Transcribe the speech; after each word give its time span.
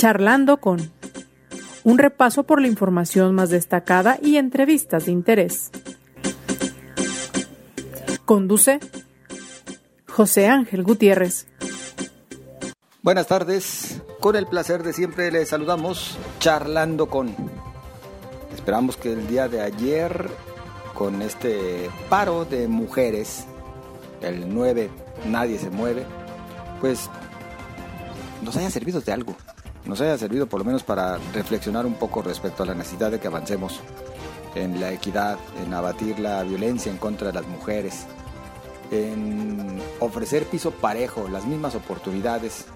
Charlando 0.00 0.62
con 0.62 0.90
un 1.84 1.98
repaso 1.98 2.44
por 2.44 2.62
la 2.62 2.68
información 2.68 3.34
más 3.34 3.50
destacada 3.50 4.18
y 4.22 4.38
entrevistas 4.38 5.04
de 5.04 5.12
interés. 5.12 5.70
Conduce 8.24 8.80
José 10.08 10.48
Ángel 10.48 10.84
Gutiérrez. 10.84 11.48
Buenas 13.02 13.26
tardes, 13.26 14.00
con 14.20 14.36
el 14.36 14.46
placer 14.46 14.82
de 14.84 14.94
siempre 14.94 15.30
les 15.30 15.50
saludamos 15.50 16.16
charlando 16.38 17.10
con. 17.10 17.36
Esperamos 18.54 18.96
que 18.96 19.12
el 19.12 19.26
día 19.26 19.48
de 19.48 19.60
ayer, 19.60 20.30
con 20.94 21.20
este 21.20 21.90
paro 22.08 22.46
de 22.46 22.68
mujeres, 22.68 23.44
el 24.22 24.48
9, 24.48 24.88
nadie 25.26 25.58
se 25.58 25.68
mueve, 25.68 26.06
pues 26.80 27.10
nos 28.40 28.56
haya 28.56 28.70
servido 28.70 29.02
de 29.02 29.12
algo, 29.12 29.36
nos 29.90 30.00
haya 30.00 30.16
servido 30.16 30.46
por 30.46 30.60
lo 30.60 30.64
menos 30.64 30.84
para 30.84 31.18
reflexionar 31.34 31.84
un 31.84 31.94
poco 31.94 32.22
respecto 32.22 32.62
a 32.62 32.66
la 32.66 32.74
necesidad 32.74 33.10
de 33.10 33.18
que 33.18 33.26
avancemos 33.26 33.80
en 34.54 34.80
la 34.80 34.92
equidad, 34.92 35.36
en 35.64 35.74
abatir 35.74 36.20
la 36.20 36.44
violencia 36.44 36.92
en 36.92 36.98
contra 36.98 37.26
de 37.26 37.32
las 37.32 37.48
mujeres, 37.48 38.06
en 38.92 39.82
ofrecer 39.98 40.44
piso 40.46 40.70
parejo, 40.70 41.28
las 41.28 41.44
mismas 41.44 41.74
oportunidades 41.74 42.66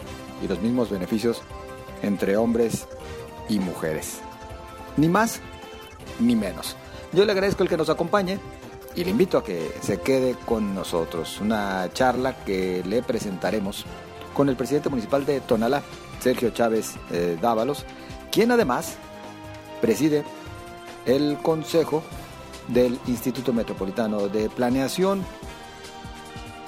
y 0.43 0.49
los 0.49 0.61
mismos 0.61 0.91
beneficios 0.91 1.41
entre 2.03 2.37
hombres 2.37 2.89
y 3.49 3.61
mujeres. 3.61 4.19
Ni 4.97 5.09
más 5.09 5.41
ni 6.19 6.35
menos. 6.35 6.75
Yo 7.13 7.25
le 7.25 7.31
agradezco 7.31 7.63
el 7.63 7.69
que 7.69 7.77
nos 7.77 7.91
acompañe 7.91 8.41
y 8.97 9.05
le 9.05 9.11
invito 9.11 9.39
a 9.39 9.45
que 9.45 9.73
se 9.83 10.01
quede 10.01 10.35
con 10.45 10.75
nosotros. 10.75 11.41
Una 11.41 11.89
charla 11.93 12.45
que 12.45 12.83
le 12.85 13.05
presentaremos 13.05 13.85
con 14.35 14.49
el 14.49 14.57
presidente 14.57 14.89
municipal 14.89 15.25
de 15.25 15.41
Tonalá, 15.41 15.81
Sergio 16.25 16.49
Chávez 16.51 16.95
eh, 17.13 17.37
Dávalos, 17.39 17.85
quien 18.33 18.51
además 18.51 18.97
preside 19.83 20.25
el 21.05 21.37
Consejo 21.43 22.03
del 22.69 22.99
Instituto 23.07 23.53
Metropolitano 23.53 24.29
de 24.29 24.49
Planeación. 24.49 25.23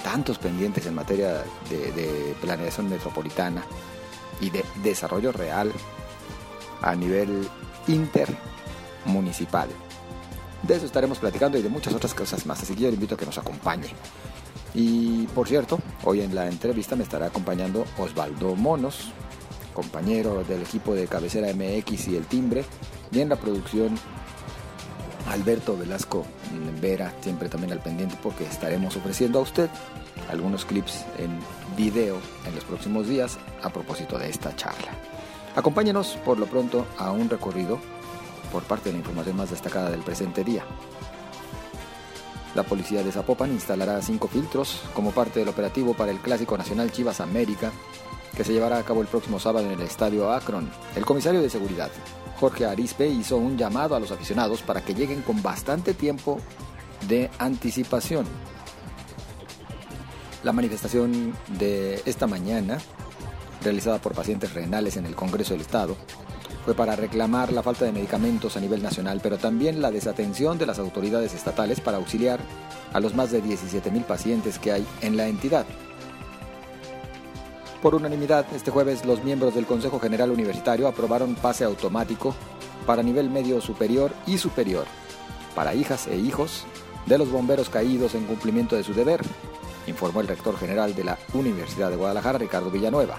Tantos 0.03 0.37
pendientes 0.37 0.85
en 0.85 0.93
materia 0.93 1.43
de, 1.71 1.91
de 1.91 2.35
planeación 2.39 2.87
metropolitana 2.87 3.63
y 4.39 4.51
de 4.51 4.63
desarrollo 4.83 5.31
real 5.31 5.73
a 6.83 6.93
nivel 6.93 7.49
intermunicipal. 7.87 9.69
De 10.61 10.75
eso 10.75 10.85
estaremos 10.85 11.17
platicando 11.17 11.57
y 11.57 11.63
de 11.63 11.69
muchas 11.69 11.95
otras 11.95 12.13
cosas 12.13 12.45
más, 12.45 12.61
así 12.61 12.75
que 12.75 12.83
yo 12.83 12.89
le 12.89 12.93
invito 12.93 13.15
a 13.15 13.17
que 13.17 13.25
nos 13.25 13.39
acompañe. 13.39 13.89
Y 14.75 15.25
por 15.27 15.47
cierto, 15.47 15.79
hoy 16.03 16.21
en 16.21 16.35
la 16.35 16.47
entrevista 16.47 16.95
me 16.95 17.03
estará 17.03 17.25
acompañando 17.25 17.85
Osvaldo 17.97 18.55
Monos, 18.55 19.11
compañero 19.77 20.43
del 20.43 20.63
equipo 20.63 20.95
de 20.95 21.05
cabecera 21.05 21.53
MX 21.53 22.07
y 22.07 22.15
el 22.15 22.25
timbre, 22.25 22.65
y 23.11 23.19
en 23.19 23.29
la 23.29 23.35
producción 23.35 23.95
Alberto 25.29 25.77
Velasco 25.77 26.25
Vera, 26.81 27.13
siempre 27.21 27.47
también 27.47 27.73
al 27.73 27.79
pendiente 27.79 28.17
porque 28.23 28.43
estaremos 28.43 28.95
ofreciendo 28.97 29.37
a 29.37 29.43
usted 29.43 29.69
algunos 30.31 30.65
clips 30.65 31.05
en 31.19 31.29
video 31.77 32.17
en 32.47 32.55
los 32.55 32.63
próximos 32.63 33.07
días 33.07 33.37
a 33.61 33.69
propósito 33.69 34.17
de 34.17 34.31
esta 34.31 34.55
charla. 34.55 34.93
Acompáñenos 35.55 36.17
por 36.25 36.39
lo 36.39 36.47
pronto 36.47 36.87
a 36.97 37.11
un 37.11 37.29
recorrido 37.29 37.77
por 38.51 38.63
parte 38.63 38.89
de 38.89 38.93
la 38.93 38.99
información 38.99 39.35
más 39.35 39.51
destacada 39.51 39.91
del 39.91 40.01
presente 40.01 40.43
día. 40.43 40.63
La 42.55 42.63
policía 42.63 43.03
de 43.03 43.11
Zapopan 43.11 43.51
instalará 43.51 44.01
cinco 44.01 44.27
filtros 44.27 44.81
como 44.95 45.11
parte 45.11 45.39
del 45.39 45.49
operativo 45.49 45.93
para 45.93 46.11
el 46.11 46.17
Clásico 46.17 46.57
Nacional 46.57 46.91
Chivas 46.91 47.21
América, 47.21 47.71
que 48.37 48.43
se 48.43 48.53
llevará 48.53 48.77
a 48.77 48.83
cabo 48.83 49.01
el 49.01 49.07
próximo 49.07 49.39
sábado 49.39 49.65
en 49.65 49.71
el 49.71 49.81
Estadio 49.81 50.31
Akron. 50.31 50.69
El 50.95 51.03
comisario 51.03 51.41
de 51.41 51.49
seguridad, 51.49 51.89
Jorge 52.39 52.67
Arispe, 52.67 53.07
hizo 53.07 53.35
un 53.35 53.57
llamado 53.57 53.95
a 53.95 53.99
los 53.99 54.11
aficionados 54.11 54.61
para 54.61 54.81
que 54.81 54.93
lleguen 54.93 55.23
con 55.23 55.41
bastante 55.41 55.95
tiempo 55.95 56.37
de 57.07 57.31
anticipación. 57.39 58.27
La 60.43 60.53
manifestación 60.53 61.33
de 61.57 61.99
esta 62.05 62.27
mañana, 62.27 62.77
realizada 63.63 63.97
por 63.97 64.13
pacientes 64.13 64.53
renales 64.53 64.97
en 64.97 65.07
el 65.07 65.15
Congreso 65.15 65.53
del 65.53 65.61
Estado, 65.61 65.97
fue 66.63 66.75
para 66.75 66.95
reclamar 66.95 67.51
la 67.51 67.63
falta 67.63 67.85
de 67.85 67.91
medicamentos 67.91 68.55
a 68.55 68.59
nivel 68.59 68.83
nacional, 68.83 69.19
pero 69.23 69.39
también 69.39 69.81
la 69.81 69.89
desatención 69.89 70.59
de 70.59 70.67
las 70.67 70.77
autoridades 70.77 71.33
estatales 71.33 71.81
para 71.81 71.97
auxiliar 71.97 72.39
a 72.93 72.99
los 72.99 73.15
más 73.15 73.31
de 73.31 73.43
17.000 73.43 74.05
pacientes 74.05 74.59
que 74.59 74.73
hay 74.73 74.85
en 75.01 75.17
la 75.17 75.27
entidad. 75.27 75.65
Por 77.81 77.93
unanimidad, 77.93 78.45
este 78.55 78.71
jueves 78.71 79.05
los 79.05 79.23
miembros 79.23 79.53
del 79.53 79.67
Consejo 79.67 79.99
General 79.99 80.31
Universitario 80.31 80.87
aprobaron 80.87 81.35
pase 81.35 81.63
automático 81.63 82.35
para 82.87 83.03
nivel 83.03 83.29
medio 83.29 83.61
superior 83.61 84.13
y 84.25 84.39
superior, 84.39 84.85
para 85.53 85.75
hijas 85.75 86.07
e 86.07 86.17
hijos 86.17 86.65
de 87.05 87.17
los 87.19 87.31
bomberos 87.31 87.69
caídos 87.69 88.15
en 88.15 88.25
cumplimiento 88.25 88.75
de 88.75 88.83
su 88.83 88.93
deber, 88.93 89.21
informó 89.85 90.21
el 90.21 90.27
rector 90.27 90.57
general 90.57 90.95
de 90.95 91.03
la 91.03 91.19
Universidad 91.33 91.91
de 91.91 91.97
Guadalajara, 91.97 92.39
Ricardo 92.39 92.71
Villanueva. 92.71 93.17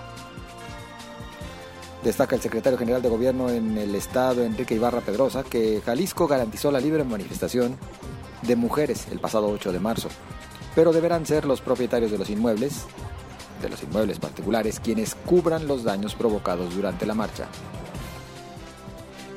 Destaca 2.03 2.35
el 2.35 2.43
secretario 2.43 2.79
general 2.79 3.01
de 3.01 3.09
Gobierno 3.09 3.51
en 3.51 3.79
el 3.79 3.95
Estado, 3.95 4.43
Enrique 4.43 4.75
Ibarra 4.75 5.01
Pedrosa, 5.01 5.45
que 5.45 5.81
Jalisco 5.85 6.27
garantizó 6.27 6.71
la 6.71 6.81
libre 6.81 7.05
manifestación 7.05 7.77
de 8.43 8.57
mujeres 8.57 9.07
el 9.11 9.21
pasado 9.21 9.49
8 9.49 9.73
de 9.73 9.81
marzo, 9.81 10.09
pero 10.75 10.93
deberán 10.93 11.27
ser 11.27 11.45
los 11.45 11.61
propietarios 11.61 12.11
de 12.11 12.19
los 12.19 12.31
inmuebles, 12.31 12.87
de 13.61 13.69
los 13.69 13.83
inmuebles 13.83 14.19
particulares, 14.19 14.81
quienes 14.81 15.15
cubran 15.15 15.67
los 15.67 15.85
daños 15.85 16.15
provocados 16.15 16.75
durante 16.75 17.07
la 17.07 17.15
marcha. 17.15 17.49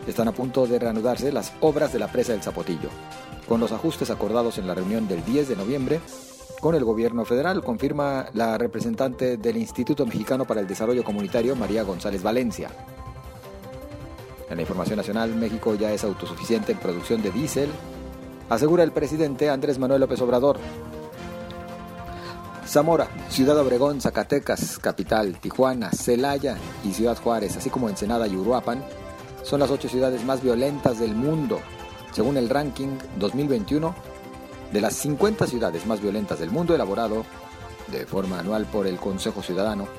Están 0.07 0.27
a 0.27 0.31
punto 0.31 0.65
de 0.67 0.79
reanudarse 0.79 1.31
las 1.31 1.53
obras 1.61 1.93
de 1.93 1.99
la 1.99 2.11
presa 2.11 2.33
del 2.33 2.41
Zapotillo, 2.41 2.89
con 3.47 3.59
los 3.59 3.71
ajustes 3.71 4.09
acordados 4.09 4.57
en 4.57 4.67
la 4.67 4.75
reunión 4.75 5.07
del 5.07 5.23
10 5.23 5.49
de 5.49 5.55
noviembre 5.55 5.99
con 6.61 6.75
el 6.75 6.83
gobierno 6.83 7.25
federal, 7.25 7.63
confirma 7.63 8.27
la 8.33 8.55
representante 8.55 9.37
del 9.37 9.57
Instituto 9.57 10.05
Mexicano 10.05 10.45
para 10.45 10.61
el 10.61 10.67
Desarrollo 10.67 11.03
Comunitario, 11.03 11.55
María 11.55 11.81
González 11.81 12.21
Valencia. 12.21 12.69
En 14.47 14.57
la 14.57 14.61
información 14.61 14.97
nacional, 14.97 15.33
México 15.33 15.73
ya 15.73 15.91
es 15.91 16.03
autosuficiente 16.03 16.71
en 16.71 16.77
producción 16.77 17.23
de 17.23 17.31
diésel, 17.31 17.69
asegura 18.47 18.83
el 18.83 18.91
presidente 18.91 19.49
Andrés 19.49 19.79
Manuel 19.79 20.01
López 20.01 20.21
Obrador. 20.21 20.59
Zamora, 22.71 23.09
Ciudad 23.27 23.59
Obregón, 23.59 23.99
Zacatecas, 23.99 24.79
Capital, 24.79 25.37
Tijuana, 25.41 25.91
Celaya 25.91 26.55
y 26.85 26.93
Ciudad 26.93 27.17
Juárez, 27.21 27.57
así 27.57 27.69
como 27.69 27.89
Ensenada 27.89 28.29
y 28.29 28.37
Uruapan, 28.37 28.81
son 29.43 29.59
las 29.59 29.69
ocho 29.71 29.89
ciudades 29.89 30.23
más 30.23 30.41
violentas 30.41 30.97
del 30.97 31.13
mundo, 31.13 31.59
según 32.13 32.37
el 32.37 32.47
ranking 32.47 32.97
2021 33.17 33.93
de 34.71 34.79
las 34.79 34.95
50 34.95 35.47
ciudades 35.47 35.85
más 35.85 36.01
violentas 36.01 36.39
del 36.39 36.49
mundo 36.49 36.73
elaborado 36.73 37.25
de 37.87 38.05
forma 38.05 38.39
anual 38.39 38.65
por 38.67 38.87
el 38.87 38.95
Consejo 38.99 39.43
Ciudadano 39.43 39.89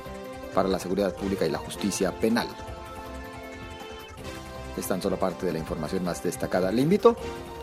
para 0.54 0.70
la 0.70 0.78
Seguridad 0.78 1.14
Pública 1.14 1.44
y 1.44 1.50
la 1.50 1.58
Justicia 1.58 2.10
Penal. 2.18 2.48
Es 4.78 4.88
tan 4.88 5.02
solo 5.02 5.18
parte 5.18 5.44
de 5.44 5.52
la 5.52 5.58
información 5.58 6.04
más 6.04 6.22
destacada. 6.22 6.72
Le 6.72 6.80
invito 6.80 7.16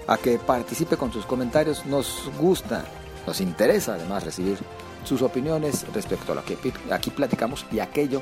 a 0.06 0.18
que 0.18 0.38
participe 0.38 0.98
con 0.98 1.12
sus 1.12 1.26
comentarios. 1.26 1.88
Nos 1.88 2.30
gusta, 2.40 2.86
nos 3.26 3.42
interesa 3.42 3.96
además 3.96 4.24
recibir 4.24 4.60
sus 5.04 5.22
opiniones 5.22 5.86
respecto 5.94 6.32
a 6.32 6.36
lo 6.36 6.46
que 6.46 6.58
aquí 6.92 7.10
platicamos 7.10 7.66
y 7.72 7.80
aquello 7.80 8.22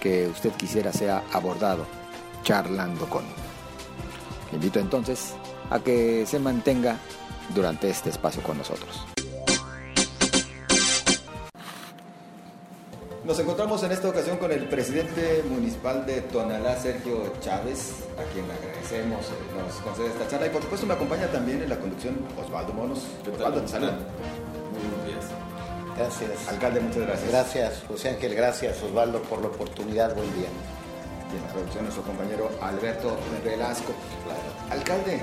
que 0.00 0.28
usted 0.28 0.52
quisiera 0.52 0.92
sea 0.92 1.22
abordado 1.32 1.86
charlando 2.42 3.06
con. 3.08 3.24
Le 4.50 4.56
invito 4.56 4.78
entonces 4.78 5.34
a 5.70 5.78
que 5.78 6.24
se 6.26 6.38
mantenga 6.38 6.96
durante 7.54 7.88
este 7.88 8.10
espacio 8.10 8.42
con 8.42 8.58
nosotros. 8.58 9.06
Nos 13.24 13.38
encontramos 13.38 13.82
en 13.84 13.92
esta 13.92 14.08
ocasión 14.08 14.38
con 14.38 14.50
el 14.50 14.64
presidente 14.64 15.44
municipal 15.48 16.04
de 16.04 16.22
Tonalá, 16.22 16.76
Sergio 16.76 17.32
Chávez, 17.40 18.06
a 18.18 18.24
quien 18.32 18.48
le 18.48 18.54
agradecemos 18.54 19.26
eh, 19.26 19.32
nos 19.56 19.74
concede 19.76 20.08
esta 20.08 20.26
charla. 20.26 20.46
Y 20.46 20.50
por 20.50 20.62
supuesto 20.62 20.86
me 20.86 20.94
acompaña 20.94 21.28
también 21.28 21.62
en 21.62 21.68
la 21.68 21.78
conducción 21.78 22.16
Osvaldo 22.42 22.72
Monos. 22.72 23.04
Osvaldo, 23.32 23.60
te 23.60 24.49
Gracias. 26.00 26.48
Alcalde, 26.48 26.80
muchas 26.80 27.02
gracias. 27.02 27.30
Gracias, 27.30 27.82
José 27.86 28.08
Ángel. 28.08 28.34
Gracias, 28.34 28.82
Osvaldo, 28.82 29.20
por 29.22 29.42
la 29.42 29.48
oportunidad. 29.48 30.14
Buen 30.14 30.32
día. 30.34 30.48
Y 31.30 31.36
en 31.36 31.42
la 31.42 31.48
producción 31.52 31.84
nuestro 31.84 32.04
compañero 32.04 32.50
Alberto 32.62 33.18
Velasco. 33.44 33.92
Alcalde, 34.70 35.22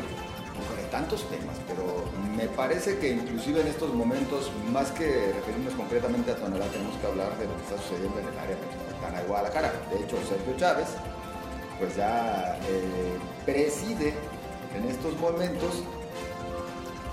tantos 0.91 1.27
temas, 1.29 1.57
pero 1.67 2.05
me 2.37 2.47
parece 2.55 2.99
que 2.99 3.09
inclusive 3.09 3.61
en 3.61 3.67
estos 3.67 3.91
momentos, 3.91 4.51
más 4.71 4.91
que 4.91 5.33
referirnos 5.33 5.73
concretamente 5.73 6.31
a 6.31 6.35
Tonalá, 6.35 6.67
tenemos 6.67 6.95
que 6.97 7.07
hablar 7.07 7.35
de 7.39 7.45
lo 7.45 7.55
que 7.57 7.63
está 7.63 7.77
sucediendo 7.81 8.19
en 8.19 8.27
el 8.27 8.37
área 8.37 8.55
metropolitana 8.55 9.21
de 9.21 9.27
Guadalajara. 9.27 9.73
De 9.91 10.03
hecho, 10.03 10.15
Sergio 10.29 10.55
Chávez, 10.57 10.89
pues 11.79 11.95
ya 11.95 12.55
eh, 12.69 13.17
preside 13.45 14.13
en 14.77 14.85
estos 14.85 15.17
momentos 15.19 15.81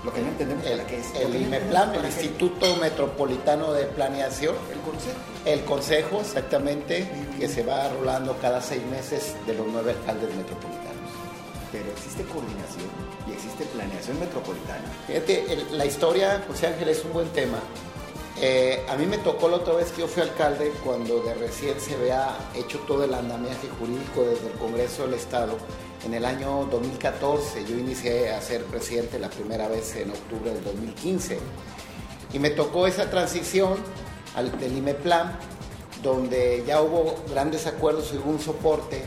Lo 0.05 0.13
que 0.13 0.21
no 0.21 0.27
entendemos 0.27 0.63
el, 0.65 0.83
¿qué 0.85 0.99
es? 0.99 1.07
El 1.15 1.35
IMEPLAN, 1.41 1.95
el 1.95 2.05
Instituto 2.05 2.75
Metropolitano 2.77 3.73
de 3.73 3.85
Planeación. 3.85 4.55
El 4.71 4.79
consejo. 4.81 5.17
El 5.45 5.63
consejo, 5.65 6.21
exactamente, 6.21 7.09
que 7.39 7.47
se 7.49 7.63
va 7.63 7.89
rolando 7.89 8.37
cada 8.39 8.61
seis 8.61 8.83
meses 8.85 9.35
de 9.47 9.55
los 9.55 9.65
nueve 9.67 9.91
alcaldes 9.97 10.35
metropolitanos. 10.35 10.85
Pero 11.71 11.89
existe 11.91 12.23
coordinación 12.23 12.85
y 13.27 13.33
existe 13.33 13.65
planeación 13.65 14.19
metropolitana. 14.19 14.83
Fíjate, 15.07 15.51
el- 15.53 15.77
la 15.77 15.85
historia, 15.85 16.43
José 16.47 16.67
Ángel, 16.67 16.89
es 16.89 17.03
un 17.03 17.11
buen 17.11 17.27
tema. 17.29 17.57
Eh, 18.41 18.85
a 18.89 18.97
mí 18.97 19.05
me 19.05 19.17
tocó 19.17 19.47
la 19.47 19.57
otra 19.57 19.75
vez 19.75 19.91
que 19.91 20.01
yo 20.01 20.07
fui 20.07 20.21
alcalde 20.21 20.73
cuando 20.83 21.21
de 21.21 21.33
recién 21.35 21.79
se 21.79 21.95
había 21.95 22.37
hecho 22.53 22.79
todo 22.79 23.05
el 23.05 23.13
andamiaje 23.13 23.69
jurídico 23.79 24.23
desde 24.23 24.47
el 24.47 24.59
Congreso 24.59 25.03
del 25.03 25.13
Estado. 25.13 25.57
En 26.05 26.13
el 26.13 26.25
año 26.25 26.67
2014 26.69 27.63
yo 27.65 27.77
inicié 27.77 28.31
a 28.31 28.41
ser 28.41 28.63
presidente 28.65 29.19
la 29.19 29.29
primera 29.29 29.69
vez 29.69 29.95
en 29.95 30.11
octubre 30.11 30.53
del 30.53 30.63
2015 30.63 31.39
y 32.33 32.39
me 32.39 32.49
tocó 32.49 32.87
esa 32.87 33.09
transición 33.09 33.77
al, 34.35 34.59
del 34.59 34.77
IMEPLAN 34.77 35.39
donde 36.03 36.63
ya 36.67 36.81
hubo 36.81 37.15
grandes 37.31 37.65
acuerdos 37.65 38.11
y 38.13 38.17
hubo 38.17 38.29
un 38.29 38.39
soporte 38.39 39.03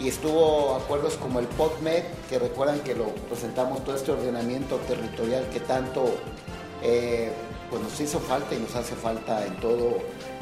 y 0.00 0.08
estuvo 0.08 0.74
acuerdos 0.74 1.14
como 1.14 1.38
el 1.38 1.46
POTMED, 1.46 2.02
que 2.28 2.38
recuerdan 2.38 2.80
que 2.80 2.94
lo 2.94 3.06
presentamos 3.28 3.84
todo 3.84 3.96
este 3.96 4.12
ordenamiento 4.12 4.76
territorial 4.88 5.48
que 5.50 5.60
tanto 5.60 6.04
eh, 6.82 7.30
pues 7.70 7.82
nos 7.82 8.00
hizo 8.00 8.20
falta 8.20 8.54
y 8.54 8.58
nos 8.58 8.74
hace 8.74 8.94
falta 8.94 9.44
en 9.46 9.56
todo 9.56 9.98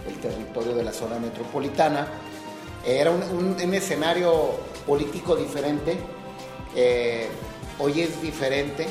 el 0.06 0.14
territorio 0.20 0.74
de 0.74 0.84
la 0.84 0.92
zona 0.92 1.18
metropolitana. 1.18 2.06
Era 2.86 3.10
un, 3.10 3.56
escenario 3.74 4.50
político 4.86 5.36
diferente, 5.36 5.96
eh, 6.76 7.28
hoy 7.78 8.02
es 8.02 8.20
diferente, 8.20 8.86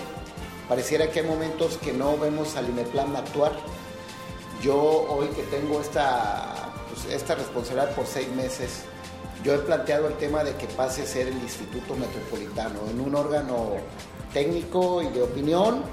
pareciera 0.67 1.09
que 1.11 1.19
hay 1.19 1.27
momentos 1.27 1.77
que 1.77 1.93
no 1.93 2.17
vemos 2.17 2.55
al 2.55 2.69
IMEPLAN 2.69 3.15
actuar. 3.15 3.51
Yo 4.63 4.75
hoy 4.75 5.27
que 5.27 5.43
tengo 5.43 5.79
esta, 5.79 6.73
pues, 6.89 7.13
esta 7.13 7.35
responsabilidad 7.35 7.93
por 7.93 8.07
seis 8.07 8.29
meses, 8.29 8.83
yo 9.43 9.53
he 9.53 9.59
planteado 9.59 10.07
el 10.07 10.15
tema 10.15 10.43
de 10.43 10.55
que 10.55 10.67
pase 10.67 11.03
a 11.03 11.05
ser 11.05 11.27
el 11.27 11.35
Instituto 11.35 11.95
Metropolitano 11.95 12.79
en 12.89 12.99
un 12.99 13.13
órgano 13.13 13.73
técnico 14.33 15.01
y 15.01 15.09
de 15.09 15.21
opinión 15.21 15.83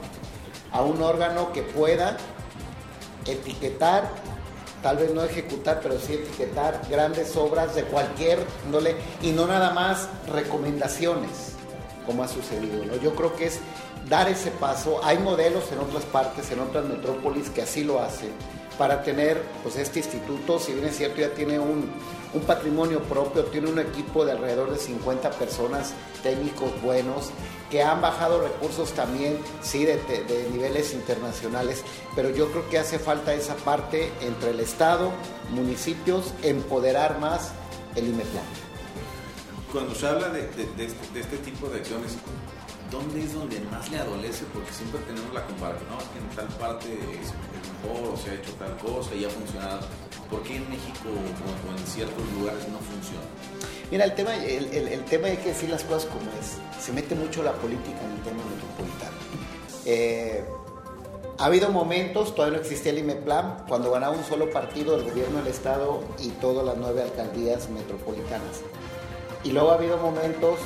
a 0.72 0.82
un 0.82 1.02
órgano 1.02 1.52
que 1.52 1.62
pueda 1.62 2.16
etiquetar, 3.26 4.08
tal 4.82 4.96
vez 4.98 5.12
no 5.12 5.22
ejecutar, 5.24 5.80
pero 5.82 5.98
sí 5.98 6.14
etiquetar 6.14 6.80
grandes 6.90 7.36
obras 7.36 7.74
de 7.74 7.84
cualquier 7.84 8.38
índole 8.64 8.96
y 9.22 9.32
no 9.32 9.46
nada 9.46 9.70
más 9.72 10.08
recomendaciones, 10.26 11.54
como 12.06 12.22
ha 12.22 12.28
sucedido. 12.28 12.84
¿no? 12.84 12.96
Yo 12.96 13.14
creo 13.14 13.36
que 13.36 13.46
es 13.46 13.60
dar 14.08 14.28
ese 14.28 14.50
paso. 14.50 15.00
Hay 15.04 15.18
modelos 15.18 15.70
en 15.72 15.80
otras 15.80 16.04
partes, 16.04 16.50
en 16.50 16.60
otras 16.60 16.84
metrópolis 16.84 17.50
que 17.50 17.62
así 17.62 17.84
lo 17.84 18.00
hacen, 18.00 18.32
para 18.78 19.02
tener 19.02 19.42
pues, 19.62 19.76
este 19.76 19.98
instituto, 19.98 20.58
si 20.58 20.72
bien 20.72 20.86
es 20.86 20.96
cierto, 20.96 21.20
ya 21.20 21.30
tiene 21.30 21.58
un, 21.58 21.90
un 22.32 22.40
patrimonio 22.42 23.00
propio, 23.02 23.44
tiene 23.44 23.68
un 23.70 23.78
equipo 23.78 24.24
de 24.24 24.32
alrededor 24.32 24.70
de 24.70 24.78
50 24.78 25.30
personas, 25.32 25.92
técnicos 26.22 26.80
buenos, 26.82 27.30
que 27.70 27.82
han 27.82 28.00
bajado 28.00 28.40
recursos 28.42 28.92
también, 28.92 29.38
sí, 29.62 29.84
de, 29.84 29.98
niveles 30.52 30.92
internacionales, 30.92 31.82
pero 32.16 32.30
yo 32.30 32.50
creo 32.50 32.68
que 32.68 32.78
hace 32.78 32.98
falta 32.98 33.32
esa 33.34 33.54
parte 33.56 34.10
entre 34.22 34.50
el 34.50 34.60
Estado, 34.60 35.12
municipios, 35.50 36.32
empoderar 36.42 37.18
más 37.20 37.52
el 37.94 38.08
IMEPLAN. 38.08 38.44
Cuando 39.72 39.94
se 39.94 40.06
habla 40.08 40.30
de, 40.30 40.42
de- 40.48 40.84
este, 40.84 41.20
este 41.20 41.36
tipo 41.38 41.68
de 41.68 41.78
acciones, 41.78 42.12
¿dónde 42.90 43.24
es 43.24 43.34
donde 43.34 43.60
más 43.70 43.90
le 43.90 43.98
adolece? 43.98 44.44
Porque 44.52 44.72
siempre 44.72 45.00
tenemos 45.00 45.32
la 45.32 45.46
comparación, 45.46 45.88
¿no? 45.90 45.98
Que 45.98 46.18
en 46.18 46.28
tal 46.36 46.48
parte 46.58 46.88
es, 46.92 47.32
mejor 47.82 48.14
o 48.14 48.16
se 48.16 48.30
ha 48.30 48.34
hecho 48.34 48.52
tal 48.54 48.76
cosa 48.78 49.14
y 49.14 49.24
ha 49.24 49.30
funcionado. 49.30 49.80
¿Por 50.30 50.42
qué 50.42 50.56
en 50.56 50.68
México 50.68 51.08
o, 51.08 51.78
en 51.78 51.86
ciertos 51.86 52.32
lugares 52.38 52.68
no 52.68 52.78
funciona? 52.78 53.26
Mira, 53.90 54.04
el 54.04 54.14
tema, 54.14 54.34
el 54.36 55.04
tema 55.04 55.28
hay 55.28 55.36
que 55.38 55.48
decir 55.48 55.68
las 55.68 55.82
cosas 55.84 56.06
como 56.06 56.30
es. 56.40 56.58
Se 56.80 56.92
mete 56.92 57.14
mucho 57.14 57.42
la 57.42 57.52
política 57.52 57.98
en 58.04 58.12
el 58.12 58.22
tema 58.22 58.42
metropolitano. 58.44 59.16
Eh, 59.84 60.44
ha 61.38 61.46
habido 61.46 61.70
momentos, 61.70 62.34
todavía 62.34 62.58
no 62.58 62.62
existía 62.62 62.92
el 62.92 62.98
IMEPLAN, 62.98 63.64
cuando 63.66 63.90
ganaba 63.90 64.14
un 64.14 64.24
solo 64.24 64.50
partido 64.50 64.96
el 64.96 65.04
gobierno 65.04 65.38
del 65.38 65.46
Estado 65.46 66.02
y 66.18 66.28
todas 66.32 66.66
las 66.66 66.76
nueve 66.76 67.02
alcaldías 67.02 67.70
metropolitanas. 67.70 68.60
Y 69.42 69.52
luego 69.52 69.70
ha 69.70 69.74
habido 69.74 69.96
momentos, 69.96 70.58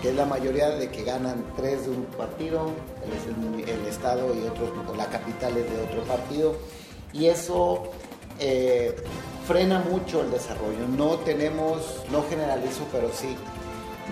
que 0.00 0.10
es 0.10 0.14
la 0.14 0.24
mayoría 0.24 0.70
de 0.70 0.90
que 0.90 1.02
ganan 1.02 1.44
tres 1.56 1.84
de 1.84 1.90
un 1.90 2.04
partido, 2.04 2.70
el, 3.04 3.68
el 3.68 3.86
Estado 3.86 4.34
y 4.34 4.46
otros, 4.46 4.70
la 4.96 5.06
capital 5.06 5.56
es 5.56 5.70
de 5.70 5.82
otro 5.82 6.02
partido. 6.02 6.54
Y 7.12 7.26
eso 7.26 7.90
eh, 8.38 8.94
frena 9.46 9.80
mucho 9.80 10.20
el 10.20 10.30
desarrollo. 10.30 10.86
No 10.96 11.16
tenemos, 11.18 12.02
no 12.12 12.22
generalizo, 12.28 12.86
pero 12.92 13.10
sí, 13.12 13.36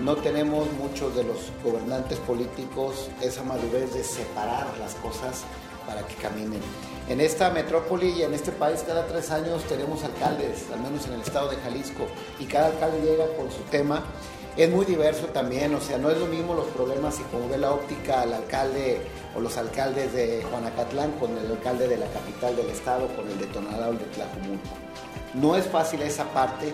no 0.03 0.15
tenemos 0.15 0.67
muchos 0.73 1.15
de 1.15 1.23
los 1.23 1.51
gobernantes 1.63 2.19
políticos 2.19 3.09
esa 3.21 3.43
madurez 3.43 3.93
de 3.93 4.03
separar 4.03 4.67
las 4.79 4.95
cosas 4.95 5.43
para 5.87 6.05
que 6.05 6.15
caminen. 6.15 6.61
En 7.07 7.21
esta 7.21 7.49
metrópoli 7.49 8.09
y 8.09 8.23
en 8.23 8.33
este 8.33 8.51
país 8.51 8.83
cada 8.85 9.07
tres 9.07 9.31
años 9.31 9.63
tenemos 9.63 10.03
alcaldes, 10.03 10.65
al 10.73 10.81
menos 10.81 11.05
en 11.07 11.13
el 11.13 11.21
estado 11.21 11.49
de 11.49 11.55
Jalisco, 11.57 12.05
y 12.39 12.45
cada 12.45 12.67
alcalde 12.67 13.01
llega 13.01 13.25
con 13.37 13.49
su 13.49 13.61
tema. 13.71 14.03
Es 14.57 14.71
muy 14.71 14.85
diverso 14.85 15.27
también, 15.27 15.75
o 15.75 15.79
sea, 15.79 15.99
no 15.99 16.09
es 16.09 16.17
lo 16.17 16.25
mismo 16.25 16.55
los 16.55 16.65
problemas 16.69 17.19
y 17.19 17.23
como 17.31 17.47
ve 17.47 17.59
la 17.59 17.71
óptica 17.71 18.21
al 18.21 18.33
alcalde 18.33 19.01
o 19.35 19.39
los 19.39 19.55
alcaldes 19.55 20.13
de 20.13 20.43
Juanacatlán 20.49 21.11
con 21.19 21.37
el 21.37 21.51
alcalde 21.51 21.87
de 21.87 21.95
la 21.95 22.07
capital 22.07 22.55
del 22.55 22.67
estado, 22.71 23.07
con 23.15 23.29
el 23.29 23.37
de 23.37 23.45
Tonalá 23.45 23.89
o 23.89 23.91
el 23.91 23.99
de 23.99 24.05
Tlajumulco. 24.05 24.69
No 25.35 25.55
es 25.55 25.67
fácil 25.67 26.01
esa 26.01 26.23
parte, 26.33 26.73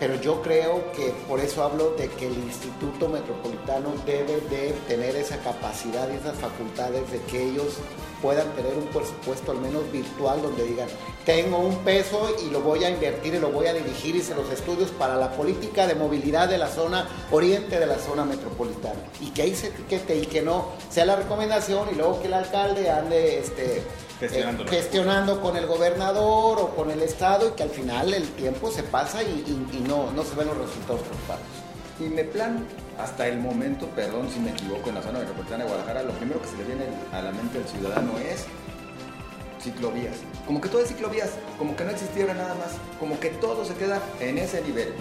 pero 0.00 0.14
yo 0.14 0.40
creo 0.40 0.90
que 0.92 1.12
por 1.28 1.40
eso 1.40 1.62
hablo 1.62 1.90
de 1.98 2.08
que 2.08 2.28
el 2.28 2.38
Instituto 2.38 3.10
Metropolitano 3.10 3.92
debe 4.06 4.40
de 4.48 4.72
tener 4.88 5.14
esa 5.14 5.36
capacidad 5.36 6.08
y 6.10 6.16
esas 6.16 6.38
facultades 6.38 7.12
de 7.12 7.20
que 7.24 7.42
ellos 7.42 7.76
puedan 8.22 8.50
tener 8.52 8.74
un 8.74 8.86
presupuesto 8.86 9.52
al 9.52 9.58
menos 9.58 9.90
virtual 9.92 10.42
donde 10.42 10.64
digan, 10.64 10.88
tengo 11.24 11.58
un 11.58 11.76
peso 11.78 12.28
y 12.44 12.50
lo 12.50 12.60
voy 12.60 12.84
a 12.84 12.90
invertir 12.90 13.34
y 13.34 13.38
lo 13.38 13.50
voy 13.50 13.66
a 13.66 13.74
dirigir 13.74 14.16
y 14.16 14.22
se 14.22 14.34
los 14.34 14.50
estudios 14.50 14.90
para 14.90 15.16
la 15.16 15.30
política 15.32 15.86
de 15.86 15.94
movilidad 15.94 16.48
de 16.48 16.58
la 16.58 16.68
zona 16.68 17.08
oriente 17.30 17.78
de 17.78 17.86
la 17.86 17.98
zona 17.98 18.24
metropolitana. 18.24 18.98
Y 19.20 19.30
que 19.30 19.42
ahí 19.42 19.54
se 19.54 19.68
etiquete 19.68 20.16
y 20.16 20.26
que 20.26 20.42
no 20.42 20.68
sea 20.90 21.04
la 21.06 21.16
recomendación 21.16 21.88
y 21.92 21.94
luego 21.96 22.20
que 22.20 22.26
el 22.28 22.34
alcalde 22.34 22.90
ande 22.90 23.38
este, 23.38 23.78
eh, 23.78 23.82
gestionando 24.68 25.40
con 25.40 25.56
el 25.56 25.66
gobernador 25.66 26.58
o 26.60 26.68
con 26.74 26.90
el 26.90 27.02
Estado 27.02 27.48
y 27.48 27.50
que 27.52 27.62
al 27.62 27.70
final 27.70 28.12
el 28.14 28.26
tiempo 28.32 28.70
se 28.70 28.82
pasa 28.82 29.22
y, 29.22 29.26
y- 29.26 29.76
y 29.76 29.80
no, 29.80 30.10
no 30.12 30.24
se 30.24 30.34
ven 30.34 30.48
los 30.48 30.58
resultados 30.58 31.02
preocupados. 31.02 31.42
Y 32.00 32.04
me 32.04 32.22
plan, 32.22 32.64
hasta 32.98 33.26
el 33.26 33.38
momento, 33.38 33.86
perdón 33.88 34.28
si 34.30 34.38
me 34.38 34.50
equivoco, 34.50 34.88
en 34.88 34.94
la 34.94 35.02
zona 35.02 35.18
metropolitana 35.18 35.64
de 35.64 35.70
Guadalajara, 35.70 36.02
lo 36.04 36.12
primero 36.12 36.40
que 36.40 36.48
se 36.48 36.56
le 36.56 36.64
viene 36.64 36.84
a 37.12 37.22
la 37.22 37.32
mente 37.32 37.58
al 37.58 37.64
ciudadano 37.66 38.16
es 38.18 38.46
ciclovías. 39.60 40.16
Como 40.46 40.60
que 40.60 40.68
todo 40.68 40.82
es 40.82 40.88
ciclovías, 40.88 41.30
como 41.58 41.74
que 41.74 41.84
no 41.84 41.90
existiera 41.90 42.34
nada 42.34 42.54
más, 42.54 42.76
como 43.00 43.18
que 43.18 43.30
todo 43.30 43.64
se 43.64 43.74
queda 43.74 44.00
en 44.20 44.38
ese 44.38 44.62
nivel. 44.62 44.94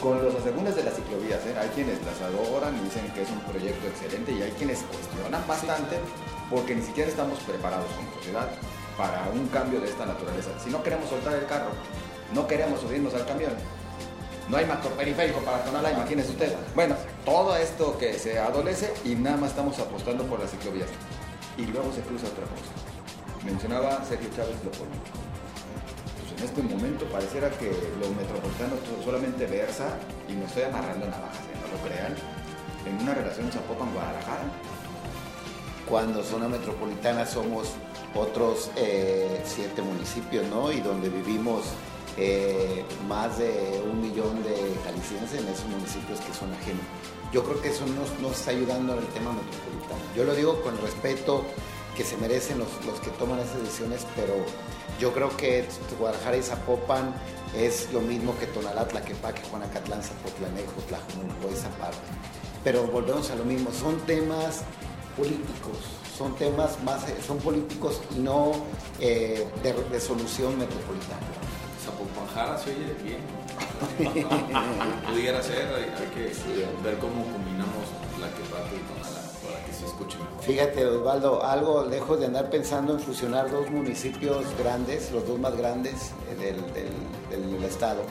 Con 0.00 0.22
los 0.24 0.34
asegúnes 0.34 0.74
de 0.74 0.82
las 0.82 0.94
ciclovías, 0.94 1.40
¿eh? 1.46 1.54
hay 1.58 1.68
quienes 1.68 1.98
las 2.04 2.20
adoran 2.20 2.76
y 2.76 2.84
dicen 2.84 3.06
que 3.14 3.22
es 3.22 3.30
un 3.30 3.40
proyecto 3.40 3.86
excelente 3.86 4.32
y 4.32 4.42
hay 4.42 4.50
quienes 4.52 4.80
cuestionan 4.82 5.46
bastante 5.46 5.96
porque 6.50 6.74
ni 6.74 6.82
siquiera 6.82 7.08
estamos 7.08 7.38
preparados 7.40 7.86
como 7.96 8.12
sociedad 8.14 8.48
para 8.98 9.30
un 9.32 9.46
cambio 9.48 9.80
de 9.80 9.88
esta 9.88 10.04
naturaleza. 10.04 10.50
Si 10.62 10.70
no 10.70 10.82
queremos 10.82 11.08
soltar 11.08 11.34
el 11.34 11.46
carro, 11.46 11.70
no 12.34 12.46
queremos 12.46 12.80
subirnos 12.80 13.14
al 13.14 13.24
camión, 13.24 13.52
no 14.48 14.56
hay 14.56 14.66
macroperiférico 14.66 15.40
para 15.40 15.64
Tonalá, 15.64 15.92
imagínese 15.92 16.30
usted. 16.30 16.54
Bueno, 16.74 16.94
todo 17.24 17.56
esto 17.56 17.96
que 17.98 18.14
se 18.18 18.38
adolece 18.38 18.92
y 19.04 19.14
nada 19.14 19.36
más 19.36 19.50
estamos 19.50 19.78
apostando 19.78 20.24
por 20.24 20.40
las 20.40 20.50
ciclovías. 20.50 20.88
Y 21.56 21.66
luego 21.66 21.92
se 21.92 22.00
cruza 22.02 22.26
otra 22.26 22.44
cosa. 22.44 23.44
Mencionaba 23.44 24.04
Sergio 24.04 24.28
Chávez 24.34 24.56
lo 24.64 24.70
político. 24.70 25.18
Pues 26.20 26.40
en 26.40 26.44
este 26.48 26.62
momento 26.62 27.04
pareciera 27.06 27.48
que 27.50 27.68
lo 28.00 28.08
metropolitano 28.10 28.74
to- 28.76 29.04
solamente 29.04 29.46
versa, 29.46 29.86
y 30.28 30.32
me 30.32 30.44
estoy 30.46 30.64
amarrando 30.64 31.06
navajas, 31.06 31.38
¿eh? 31.38 31.56
no 31.60 31.76
lo 31.76 31.84
crean, 31.88 32.14
en 32.86 33.02
una 33.02 33.14
relación 33.14 33.50
Zapopan-Guadalajara. 33.52 34.44
Cuando 35.88 36.22
zona 36.22 36.48
metropolitana 36.48 37.26
somos 37.26 37.72
otros 38.14 38.70
eh, 38.76 39.42
siete 39.44 39.82
municipios, 39.82 40.46
¿no? 40.48 40.72
Y 40.72 40.80
donde 40.80 41.08
vivimos 41.10 41.64
eh, 42.16 42.84
más 43.08 43.38
de 43.38 43.82
un 43.90 44.00
millón 44.00 44.42
de 44.42 44.54
jaliscienses 44.84 45.40
en 45.40 45.48
esos 45.48 45.66
municipios 45.66 46.20
que 46.20 46.32
son 46.32 46.52
ajenos. 46.52 46.82
Yo 47.32 47.42
creo 47.42 47.60
que 47.60 47.68
eso 47.68 47.84
nos, 47.86 48.18
nos 48.20 48.38
está 48.38 48.52
ayudando 48.52 48.92
en 48.92 49.00
el 49.00 49.06
tema 49.08 49.32
metropolitano. 49.32 50.00
Yo 50.14 50.24
lo 50.24 50.34
digo 50.34 50.62
con 50.62 50.80
respeto 50.80 51.44
que 51.96 52.04
se 52.04 52.16
merecen 52.16 52.58
los, 52.58 52.68
que 53.00 53.10
toman 53.10 53.38
esas 53.38 53.62
decisiones, 53.62 54.06
pero 54.16 54.34
yo 55.00 55.12
creo 55.12 55.34
que 55.36 55.64
Guadalajara 55.98 56.36
y 56.36 56.42
Zapopan 56.42 57.14
es 57.56 57.92
lo 57.92 58.00
mismo 58.00 58.36
que 58.38 58.46
Tonalá, 58.46 58.86
Tlaquepaque, 58.86 59.42
Juanacatlán, 59.50 60.02
Zapotlanejo, 60.02 60.72
Tlajumulco, 60.88 61.48
esa 61.52 61.70
parte. 61.70 61.98
Pero 62.64 62.86
volvemos 62.86 63.30
a 63.30 63.36
lo 63.36 63.44
mismo, 63.44 63.70
son 63.72 63.98
temas 64.06 64.62
políticos, 65.16 65.78
son 66.16 66.34
temas 66.36 66.82
más, 66.82 67.04
son 67.26 67.38
políticos 67.38 68.00
y 68.16 68.20
no 68.20 68.52
eh, 69.00 69.46
de, 69.62 70.00
solución 70.00 70.58
metropolitana. 70.58 71.20
Zapopanjara 72.34 72.58
se 72.58 72.70
oye 72.70 72.94
bien. 73.02 73.20
Pudiera 75.08 75.42
ser, 75.42 75.66
hay, 75.74 76.08
que 76.14 76.32
ver 76.82 76.98
cómo 76.98 77.24
combinamos 77.24 77.84
la 78.20 78.28
que 78.28 78.42
parte 78.50 78.74
y 78.74 78.80
Tonalá 78.92 79.22
para 79.46 79.64
que 79.64 79.72
se 79.72 79.86
escuche 79.86 80.18
mejor. 80.18 80.42
Fíjate, 80.42 80.86
Osvaldo, 80.86 81.44
algo 81.44 81.84
lejos 81.84 82.18
de 82.18 82.26
andar 82.26 82.50
pensando 82.50 82.94
en 82.94 83.00
fusionar 83.00 83.50
dos 83.50 83.70
municipios 83.70 84.44
grandes, 84.58 85.12
los 85.12 85.26
dos 85.26 85.38
más 85.38 85.56
grandes 85.56 86.12
del, 86.38 86.56
del, 86.74 87.52
del 87.52 87.64
estado, 87.64 88.02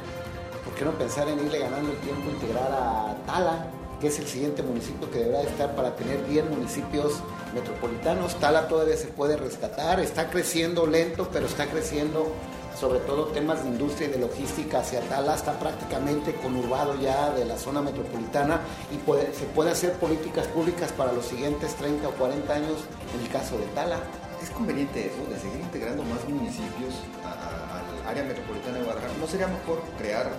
¿por 0.64 0.74
qué 0.76 0.86
no 0.86 0.92
pensar 0.92 1.28
en 1.28 1.40
irle 1.46 1.60
ganando 1.60 1.92
el 1.92 1.98
tiempo, 1.98 2.30
integrar 2.30 2.72
a 2.72 3.18
Tala? 3.26 3.68
que 4.00 4.08
es 4.10 4.20
el 4.20 4.28
siguiente 4.28 4.62
municipio 4.64 5.10
que 5.10 5.20
deberá 5.20 5.44
estar 5.44 5.78
para 5.78 5.96
tener 5.96 6.28
10 6.28 6.50
municipios 6.50 7.22
metropolitanos. 7.54 8.36
Tala 8.36 8.68
todavía 8.68 8.98
se 8.98 9.08
puede 9.08 9.38
rescatar, 9.38 10.02
está 10.02 10.30
creciendo 10.30 10.86
lento, 10.86 11.30
pero 11.32 11.46
está 11.46 11.68
creciendo 11.68 12.34
sobre 12.80 13.00
todo 13.00 13.26
temas 13.28 13.64
de 13.64 13.70
industria 13.70 14.08
y 14.08 14.12
de 14.12 14.20
logística 14.20 14.80
hacia 14.80 15.02
Tala, 15.02 15.36
está 15.36 15.60
prácticamente 15.60 16.34
conurbado 16.36 17.00
ya 17.00 17.32
de 17.32 17.46
la 17.46 17.58
zona 17.58 17.82
metropolitana 17.82 18.62
y 18.92 18.96
se 19.34 19.46
puede 19.46 19.72
hacer 19.72 19.94
políticas 19.94 20.48
públicas 20.48 20.92
para 20.92 21.14
los 21.14 21.26
siguientes 21.26 21.76
30 21.76 22.08
o 22.08 22.12
40 22.12 22.54
años 22.54 22.80
en 23.14 23.26
el 23.26 23.30
caso 23.32 23.58
de 23.58 23.66
Tala. 23.68 24.00
¿Es 24.42 24.50
conveniente 24.50 25.08
eso, 25.08 25.30
de 25.30 25.40
seguir 25.40 25.62
integrando 25.62 26.04
más 26.04 26.28
municipios 26.28 26.96
al 27.24 28.10
área 28.10 28.24
metropolitana 28.24 28.80
de 28.80 28.84
Guadalajara? 28.84 29.14
¿No 29.20 29.28
sería 29.28 29.48
mejor 29.48 29.82
crear 29.98 30.32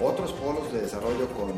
otros 0.00 0.32
polos 0.32 0.72
de 0.72 0.80
desarrollo 0.80 1.28
con 1.28 1.52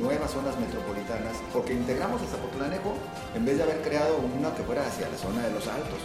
nuevas 0.00 0.30
zonas 0.30 0.58
metropolitanas, 0.58 1.36
porque 1.52 1.72
integramos 1.72 2.20
a 2.22 2.26
Zapotlanejo 2.26 2.94
en 3.34 3.44
vez 3.44 3.56
de 3.56 3.62
haber 3.62 3.82
creado 3.82 4.18
una 4.36 4.54
que 4.54 4.62
fuera 4.62 4.86
hacia 4.86 5.08
la 5.08 5.16
zona 5.16 5.42
de 5.42 5.50
los 5.52 5.66
altos. 5.66 6.00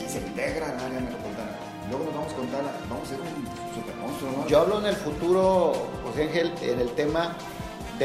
Y 0.00 0.08
se 0.08 0.18
integra 0.18 0.70
al 0.70 0.80
área 0.80 1.00
metropolitana. 1.00 1.29
Luego 1.90 2.04
nos 2.04 2.14
vamos 2.14 2.32
a 2.32 2.36
contar, 2.36 2.62
vamos 2.88 3.06
a 3.06 3.10
ser 3.10 3.20
un 3.20 3.74
super 3.74 3.94
monstruo, 3.96 4.30
¿no? 4.30 4.46
Yo 4.46 4.60
hablo 4.60 4.78
en 4.78 4.86
el 4.86 4.96
futuro, 4.96 5.72
José 6.04 6.22
Ángel, 6.22 6.52
en 6.62 6.80
el 6.80 6.90
tema 6.90 7.36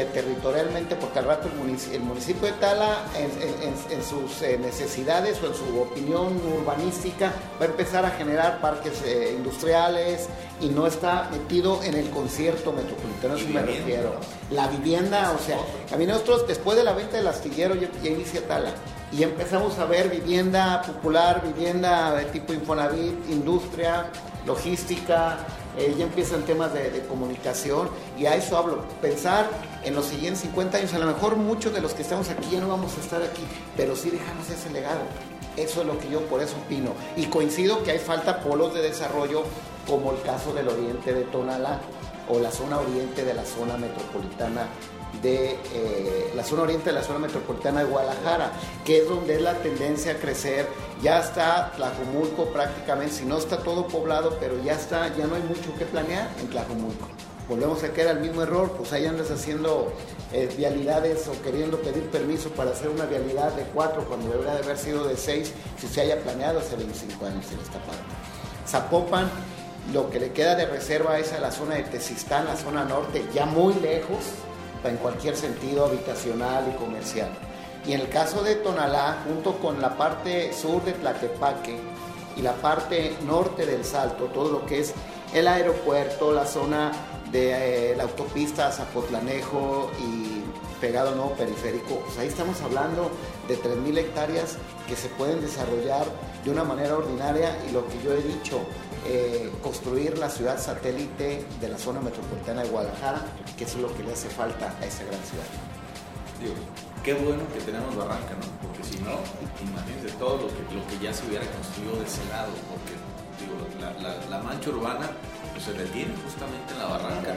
territorialmente, 0.04 0.94
porque 0.96 1.20
al 1.20 1.24
rato 1.24 1.48
el 1.48 2.00
municipio, 2.00 2.46
de 2.46 2.52
Tala, 2.52 2.98
en, 3.16 4.02
sus 4.02 4.42
eh, 4.42 4.58
necesidades 4.58 5.42
o 5.42 5.46
en 5.46 5.54
su 5.54 5.80
opinión 5.80 6.36
urbanística, 6.58 7.32
va 7.60 7.64
a 7.64 7.68
empezar 7.68 8.04
a 8.04 8.10
generar 8.10 8.60
parques 8.60 9.02
eh, 9.06 9.34
industriales 9.36 10.28
y 10.60 10.68
no 10.68 10.86
está 10.86 11.28
metido 11.30 11.82
en 11.82 11.94
el 11.94 12.10
concierto 12.10 12.72
metropolitano, 12.72 13.36
eso 13.36 13.48
me 13.48 13.62
refiero. 13.62 14.16
La 14.50 14.68
vivienda, 14.68 15.32
o 15.32 15.38
sea, 15.38 15.58
a 15.92 15.96
mí 15.96 16.04
nosotros 16.06 16.46
después 16.46 16.76
de 16.76 16.84
la 16.84 16.92
venta 16.92 17.16
del 17.16 17.28
astillero 17.28 17.74
ya, 17.74 17.88
ya 18.02 18.10
inicia 18.10 18.46
Tala 18.46 18.74
y 19.12 19.22
empezamos 19.22 19.78
a 19.78 19.84
ver 19.84 20.08
vivienda 20.08 20.82
popular, 20.82 21.42
vivienda 21.42 22.14
de 22.14 22.24
tipo 22.26 22.52
Infonavit, 22.52 23.30
industria, 23.30 24.10
logística, 24.44 25.38
eh, 25.78 25.94
ya 25.96 26.04
empiezan 26.04 26.42
temas 26.42 26.72
de, 26.72 27.04
comunicación 27.08 27.88
y 28.18 28.26
a 28.26 28.34
eso 28.34 28.56
hablo. 28.56 28.84
Pensar 29.00 29.48
en 29.84 29.94
los 29.94 30.06
siguientes 30.06 30.42
50 30.42 30.78
años, 30.78 30.94
a 30.94 30.98
lo 30.98 31.06
mejor 31.06 31.36
muchos 31.36 31.72
de 31.72 31.80
los 31.80 31.94
que 31.94 32.02
estamos 32.02 32.28
aquí 32.30 32.48
ya 32.50 32.60
no 32.60 32.68
vamos 32.68 32.96
a 32.96 33.00
estar 33.00 33.22
aquí, 33.22 33.42
pero 33.76 33.94
sí 33.94 34.10
dejamos 34.10 34.48
ese 34.50 34.70
legado. 34.70 35.00
Eso 35.56 35.82
es 35.82 35.86
lo 35.86 35.98
que 35.98 36.10
yo 36.10 36.20
por 36.22 36.42
eso 36.42 36.56
opino. 36.64 36.90
Y 37.16 37.26
coincido 37.26 37.82
que 37.82 37.92
hay 37.92 37.98
falta 37.98 38.40
polos 38.40 38.74
de 38.74 38.82
desarrollo 38.82 39.44
como 39.86 40.12
el 40.12 40.20
caso 40.22 40.52
del 40.52 40.68
oriente 40.68 41.14
de 41.14 41.22
Tonalá 41.24 41.80
o 42.28 42.40
la 42.40 42.50
zona 42.50 42.78
oriente 42.78 43.24
de 43.24 43.34
la 43.34 43.44
zona 43.44 43.76
metropolitana 43.76 44.66
de 45.26 45.58
eh, 45.74 46.32
la 46.36 46.44
zona 46.44 46.62
oriente 46.62 46.90
de 46.90 46.92
la 46.92 47.02
zona 47.02 47.18
metropolitana 47.18 47.80
de 47.80 47.86
Guadalajara, 47.86 48.52
que 48.84 48.98
es 48.98 49.08
donde 49.08 49.34
es 49.34 49.42
la 49.42 49.54
tendencia 49.54 50.12
a 50.12 50.14
crecer. 50.14 50.68
Ya 51.02 51.18
está 51.18 51.72
Tlajomulco 51.76 52.46
prácticamente, 52.52 53.14
si 53.14 53.24
no 53.24 53.38
está 53.38 53.58
todo 53.58 53.88
poblado, 53.88 54.36
pero 54.38 54.62
ya 54.62 54.74
está, 54.74 55.08
ya 55.16 55.26
no 55.26 55.34
hay 55.34 55.42
mucho 55.42 55.74
que 55.76 55.84
planear 55.84 56.28
en 56.40 56.48
Tlajomulco. 56.48 57.08
Volvemos 57.48 57.82
a 57.84 57.88
caer 57.90 58.08
al 58.08 58.20
mismo 58.20 58.42
error, 58.42 58.72
pues 58.76 58.92
ahí 58.92 59.06
andas 59.06 59.30
haciendo 59.30 59.92
eh, 60.32 60.48
vialidades 60.56 61.28
o 61.28 61.42
queriendo 61.42 61.78
pedir 61.78 62.04
permiso 62.10 62.50
para 62.50 62.70
hacer 62.70 62.88
una 62.88 63.06
vialidad 63.06 63.52
de 63.52 63.62
cuatro 63.64 64.04
cuando 64.04 64.30
debería 64.30 64.54
de 64.54 64.64
haber 64.64 64.78
sido 64.78 65.04
de 65.06 65.16
seis 65.16 65.52
si 65.78 65.86
se 65.86 66.00
haya 66.00 66.20
planeado 66.20 66.58
hace 66.60 66.76
25 66.76 67.26
años 67.26 67.46
en 67.52 67.58
esta 67.60 67.78
parte. 67.78 68.02
Zapopan, 68.66 69.30
lo 69.92 70.10
que 70.10 70.18
le 70.18 70.32
queda 70.32 70.56
de 70.56 70.66
reserva 70.66 71.18
es 71.18 71.32
a 71.32 71.38
la 71.38 71.52
zona 71.52 71.76
de 71.76 71.84
Tezistán, 71.84 72.46
la 72.46 72.56
zona 72.56 72.84
norte, 72.84 73.24
ya 73.32 73.46
muy 73.46 73.74
lejos, 73.74 74.18
en 74.88 74.96
cualquier 74.96 75.36
sentido 75.36 75.86
habitacional 75.86 76.72
y 76.72 76.76
comercial. 76.76 77.30
Y 77.86 77.92
en 77.92 78.00
el 78.00 78.08
caso 78.08 78.42
de 78.42 78.56
Tonalá, 78.56 79.18
junto 79.26 79.58
con 79.58 79.80
la 79.80 79.96
parte 79.96 80.52
sur 80.52 80.84
de 80.84 80.92
Tlaquepaque 80.92 81.78
y 82.36 82.42
la 82.42 82.54
parte 82.54 83.16
norte 83.24 83.64
del 83.64 83.84
Salto, 83.84 84.24
todo 84.26 84.50
lo 84.50 84.66
que 84.66 84.80
es 84.80 84.92
el 85.32 85.46
aeropuerto, 85.46 86.32
la 86.32 86.46
zona 86.46 86.92
de 87.30 87.92
eh, 87.92 87.96
la 87.96 88.04
autopista 88.04 88.70
Zapotlanejo 88.70 89.90
y 90.00 90.42
pegado 90.80 91.14
nuevo 91.14 91.32
periférico, 91.32 92.00
pues 92.00 92.18
ahí 92.18 92.28
estamos 92.28 92.60
hablando 92.60 93.10
de 93.48 93.56
3.000 93.58 93.98
hectáreas 93.98 94.56
que 94.86 94.94
se 94.94 95.08
pueden 95.08 95.40
desarrollar 95.40 96.06
de 96.44 96.50
una 96.50 96.64
manera 96.64 96.96
ordinaria 96.96 97.56
y 97.68 97.72
lo 97.72 97.86
que 97.88 98.00
yo 98.02 98.12
he 98.12 98.22
dicho, 98.22 98.60
eh, 99.08 99.52
construir 99.62 100.18
la 100.18 100.28
ciudad 100.28 100.58
satélite 100.58 101.44
de 101.60 101.68
la 101.68 101.78
zona 101.78 102.00
metropolitana 102.00 102.62
de 102.62 102.68
Guadalajara, 102.68 103.22
que 103.56 103.64
es 103.64 103.76
lo 103.76 103.94
que 103.94 104.02
le 104.02 104.12
hace 104.12 104.28
falta 104.28 104.74
a 104.80 104.86
esa 104.86 105.04
gran 105.04 105.22
ciudad. 105.22 105.46
Digo, 106.40 106.54
qué 107.04 107.14
bueno 107.14 107.42
que 107.54 107.60
tenemos 107.60 107.94
Barranca, 107.94 108.34
¿no? 108.34 108.46
Porque 108.66 108.82
si 108.84 108.98
no, 108.98 109.18
imagínense 109.62 110.10
todo 110.18 110.36
lo 110.36 110.48
que, 110.48 110.74
lo 110.74 110.86
que 110.88 110.98
ya 111.02 111.12
se 111.12 111.26
hubiera 111.26 111.46
construido 111.46 111.96
de 111.96 112.04
ese 112.04 112.24
lado, 112.28 112.50
porque 112.68 112.94
digo, 113.40 113.56
la, 114.30 114.38
mancha 114.40 114.70
urbana 114.70 115.10
pues, 115.52 115.64
se 115.64 115.72
detiene 115.72 116.14
justamente 116.24 116.72
en 116.72 116.78
la 116.78 116.86
Barranca. 116.86 117.34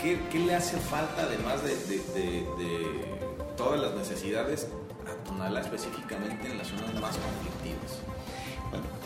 ¿Qué, 0.00 0.20
qué 0.30 0.38
le 0.38 0.54
hace 0.54 0.76
falta 0.76 1.22
además 1.22 1.62
de, 1.64 1.74
de, 1.74 1.98
de, 2.14 3.18
todas 3.56 3.80
las 3.80 3.94
necesidades 3.94 4.68
a 5.06 5.24
Tonalá 5.24 5.60
específicamente 5.60 6.50
en 6.50 6.58
las 6.58 6.68
zonas 6.68 6.94
más 7.00 7.16
conflictivas? 7.16 8.17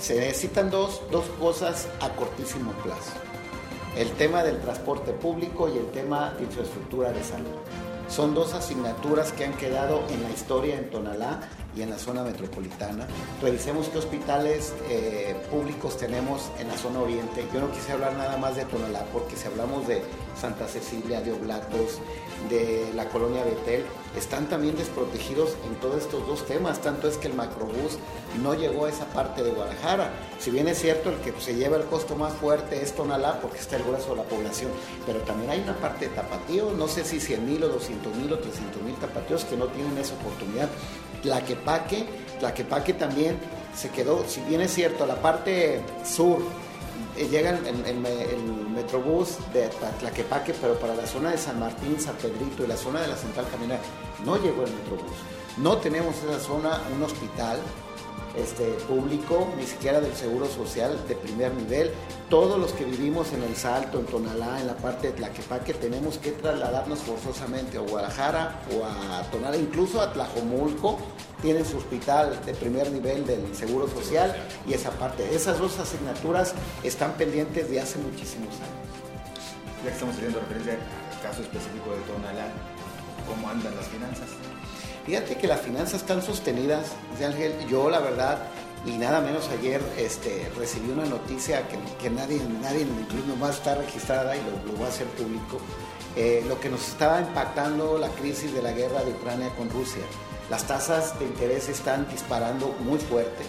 Se 0.01 0.19
necesitan 0.19 0.71
dos, 0.71 1.03
dos 1.11 1.25
cosas 1.41 1.89
a 2.01 2.11
cortísimo 2.11 2.73
plazo. 2.83 3.13
El 3.97 4.11
tema 4.13 4.43
del 4.43 4.61
transporte 4.61 5.13
público 5.13 5.69
y 5.69 5.79
el 5.79 5.87
tema 5.91 6.31
de 6.39 6.45
infraestructura 6.45 7.13
de 7.13 7.23
salud. 7.23 7.61
Son 8.09 8.35
dos 8.35 8.53
asignaturas 8.53 9.33
que 9.33 9.45
han 9.45 9.55
quedado 9.55 10.03
en 10.11 10.23
la 10.23 10.31
historia 10.31 10.77
en 10.77 10.91
Tonalá 10.91 11.41
y 11.75 11.81
en 11.81 11.91
la 11.91 11.99
zona 11.99 12.23
metropolitana. 12.23 13.07
Revisemos 13.41 13.89
qué 13.89 13.99
hospitales 13.99 14.75
eh, 14.91 15.35
públicos 15.51 15.97
tenemos 15.97 16.51
en 16.59 16.69
la 16.69 16.77
zona 16.77 17.01
oriente. 17.01 17.47
Yo 17.55 17.61
no 17.61 17.71
quise 17.73 17.93
hablar 17.93 18.15
nada 18.15 18.37
más 18.37 18.57
de 18.57 18.67
Tonalá 18.67 19.07
porque 19.13 19.37
si 19.37 19.47
hablamos 19.47 19.87
de 19.89 20.03
Santa 20.41 20.67
Cecilia, 20.67 21.21
de 21.21 21.33
Oblatos, 21.33 21.99
de 22.49 22.91
la 22.95 23.09
colonia 23.09 23.45
Betel, 23.45 23.85
están 24.17 24.49
también 24.49 24.77
desprotegidos 24.77 25.57
en 25.67 25.75
todos 25.77 26.03
estos 26.03 26.27
dos 26.27 26.47
temas. 26.47 26.81
Tanto 26.81 27.09
es 27.09 27.17
que 27.17 27.29
el 27.29 27.35
macrobús 27.35 27.99
no 28.43 28.55
llegó 28.55 28.87
a 28.87 28.91
esa 28.91 29.07
parte 29.07 29.43
de 29.43 29.51
Guadalajara. 29.51 30.11
Si 30.39 30.51
bien 30.51 30.69
es 30.69 30.81
cierto, 30.81 31.11
el 31.11 31.17
que 31.19 31.33
se 31.41 31.55
lleva 31.55 31.77
el 31.77 31.85
costo 31.85 32.17
más 32.17 32.33
fuerte 32.35 32.83
es 32.83 32.95
Tonalá 32.95 33.41
porque 33.41 33.59
está 33.59 33.77
el 33.77 33.85
grueso 33.85 34.11
de 34.11 34.17
la 34.17 34.25
población, 34.25 34.71
pero 35.07 35.21
también 35.21 35.51
hay 35.51 35.61
una 35.61 35.77
parte 35.77 36.09
de 36.09 36.15
tapatío, 36.15 36.73
no 36.73 36.89
sé 36.89 37.05
si 37.05 37.21
100 37.21 37.47
mil 37.47 37.63
o 37.65 37.69
200 37.69 38.15
mil 38.17 38.33
o 38.33 38.39
300 38.39 38.83
mil 38.83 38.95
tapatíos 38.97 39.45
que 39.45 39.57
no 39.57 39.67
tienen 39.67 39.97
esa 39.99 40.15
oportunidad. 40.15 40.69
Tlaquepaque, 41.23 42.07
Tlaquepaque 42.41 42.95
también 42.95 43.39
se 43.75 43.91
quedó, 43.91 44.25
si 44.27 44.41
bien 44.43 44.61
es 44.61 44.75
cierto, 44.75 45.07
la 45.07 45.17
parte 45.17 45.81
sur 46.05 46.41
llega 47.17 47.51
el, 47.51 48.43
metrobús 48.75 49.39
de 49.53 49.69
Tlaquepaque, 50.01 50.55
pero 50.61 50.79
para 50.79 50.95
la 50.95 51.07
zona 51.07 51.31
de 51.31 51.39
San 51.39 51.59
Martín, 51.61 52.01
San 52.01 52.17
Pedrito 52.17 52.65
y 52.65 52.67
la 52.67 52.77
zona 52.77 53.01
de 53.01 53.09
la 53.09 53.17
Central 53.17 53.47
Caminera 53.51 53.81
no 54.25 54.37
llegó 54.37 54.65
el 54.65 54.73
metrobús. 54.73 55.17
No 55.59 55.77
tenemos 55.77 56.17
esa 56.17 56.41
zona 56.41 56.81
un 56.95 57.03
hospital, 57.03 57.59
este, 58.37 58.65
público, 58.89 59.49
ni 59.57 59.67
siquiera 59.67 60.01
del 60.01 60.15
seguro 60.15 60.47
social 60.47 60.99
de 61.09 61.15
primer 61.15 61.53
nivel. 61.55 61.91
Todos 62.29 62.59
los 62.59 62.73
que 62.73 62.85
vivimos 62.85 63.33
en 63.33 63.43
el 63.43 63.57
Salto, 63.57 63.99
en 63.99 64.07
Tonalá, 64.07 64.61
en 64.61 64.67
la 64.67 64.77
parte 64.77 65.09
de 65.09 65.13
Tlaquepaque, 65.15 65.75
tenemos 65.75 66.19
que 66.19 66.33
trasladarnos 66.33 67.01
forzosamente 67.01 67.79
a 67.79 67.81
Guadalajara 67.81 68.61
o 68.75 68.85
a 68.85 69.23
Tonalá, 69.31 69.57
incluso 69.57 70.01
a 70.01 70.13
Tlajomulco, 70.13 70.99
tienen 71.43 71.67
su 71.67 71.77
hospital 71.77 72.39
de 72.47 72.55
primer 72.55 72.91
nivel 72.91 73.27
del 73.27 73.55
seguro 73.55 73.89
social 73.89 74.35
y 74.67 74.73
esa 74.73 74.91
parte. 74.93 75.35
Esas 75.35 75.59
dos 75.59 75.79
asignaturas 75.79 76.55
están 76.85 77.13
pendientes 77.15 77.69
de 77.69 77.81
hace 77.81 77.99
muchísimos 77.99 78.55
años. 78.55 78.93
Ya 79.79 79.89
que 79.89 79.95
estamos 79.95 80.15
teniendo 80.15 80.41
referencia 80.41 80.75
al 80.75 81.21
caso 81.21 81.43
específico 81.43 81.91
de 81.91 82.01
Tonalá, 82.13 82.47
¿cómo 83.29 83.49
andan 83.49 83.75
las 83.75 83.87
finanzas? 83.89 84.29
Fíjate 85.05 85.37
que 85.37 85.49
las 85.49 85.61
finanzas 85.61 86.03
están 86.03 86.23
sostenidas, 86.23 86.93
Ángel. 87.25 87.53
Yo, 87.69 87.91
la 87.91 87.99
verdad, 87.99 88.39
y 88.87 88.93
nada 88.93 89.21
menos 89.21 89.49
ayer 89.49 89.81
este, 89.99 90.51
recibí 90.57 90.91
una 90.91 91.07
noticia 91.07 91.63
que, 91.69 92.11
nadie, 92.11 92.41
nadie, 92.63 92.83
incluso 92.83 93.37
más 93.37 93.57
está 93.57 93.75
registrada 93.75 94.37
y 94.37 94.41
lo, 94.41 94.73
lo 94.73 94.81
va 94.81 94.87
a 94.87 94.89
hacer 94.89 95.07
público. 95.09 95.59
Eh, 96.15 96.45
lo 96.47 96.61
que 96.61 96.69
nos 96.69 96.87
estaba 96.89 97.21
impactando 97.21 97.99
la 97.99 98.09
crisis 98.09 98.53
de 98.53 98.63
la 98.63 98.73
guerra 98.73 99.03
de 99.03 99.13
Ucrania 99.13 99.49
con 99.57 99.71
Rusia. 99.71 100.03
Las 100.51 100.67
tasas 100.67 101.19
de 101.19 101.25
interés 101.25 101.69
están 101.69 102.07
disparando 102.09 102.75
muy 102.81 102.99
fuerte. 102.99 103.45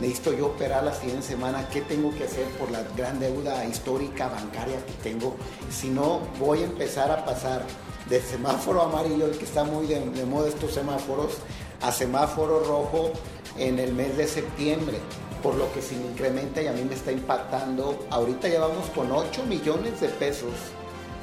Necesito 0.00 0.32
yo 0.32 0.46
operar 0.46 0.84
la 0.84 0.92
siguiente 0.92 1.26
semana. 1.26 1.68
¿Qué 1.68 1.80
tengo 1.80 2.14
que 2.14 2.24
hacer 2.24 2.46
por 2.58 2.70
la 2.70 2.82
gran 2.96 3.18
deuda 3.18 3.64
histórica 3.64 4.28
bancaria 4.28 4.84
que 4.84 4.92
tengo? 5.02 5.36
Si 5.70 5.88
no, 5.88 6.20
voy 6.38 6.62
a 6.62 6.64
empezar 6.64 7.10
a 7.10 7.24
pasar 7.24 7.62
de 8.08 8.20
semáforo 8.20 8.82
amarillo, 8.82 9.30
que 9.30 9.44
está 9.44 9.64
muy 9.64 9.86
de, 9.86 10.00
de 10.00 10.24
moda 10.24 10.48
estos 10.48 10.72
semáforos, 10.72 11.34
a 11.80 11.92
semáforo 11.92 12.64
rojo 12.64 13.10
en 13.58 13.78
el 13.78 13.92
mes 13.92 14.16
de 14.16 14.26
septiembre 14.26 14.98
por 15.42 15.56
lo 15.56 15.72
que 15.72 15.82
se 15.82 15.96
me 15.96 16.06
incrementa 16.06 16.62
y 16.62 16.68
a 16.68 16.72
mí 16.72 16.84
me 16.84 16.94
está 16.94 17.12
impactando. 17.12 18.06
Ahorita 18.10 18.48
ya 18.48 18.60
vamos 18.60 18.88
con 18.94 19.10
8 19.10 19.44
millones 19.48 20.00
de 20.00 20.08
pesos 20.08 20.52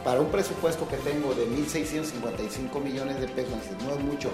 para 0.04 0.20
un 0.20 0.28
presupuesto 0.28 0.88
que 0.88 0.98
tengo 0.98 1.34
de 1.34 1.48
1.655 1.48 2.82
millones 2.82 3.20
de 3.20 3.28
pesos, 3.28 3.54
no 3.86 3.94
es 3.94 4.00
mucho. 4.00 4.30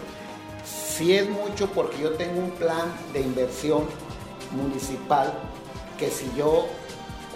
Sí 0.65 1.15
es 1.15 1.29
mucho 1.29 1.67
porque 1.67 2.01
yo 2.01 2.11
tengo 2.13 2.39
un 2.39 2.51
plan 2.51 2.91
de 3.13 3.21
inversión 3.21 3.83
municipal 4.51 5.33
que 5.99 6.09
si 6.09 6.29
yo 6.35 6.65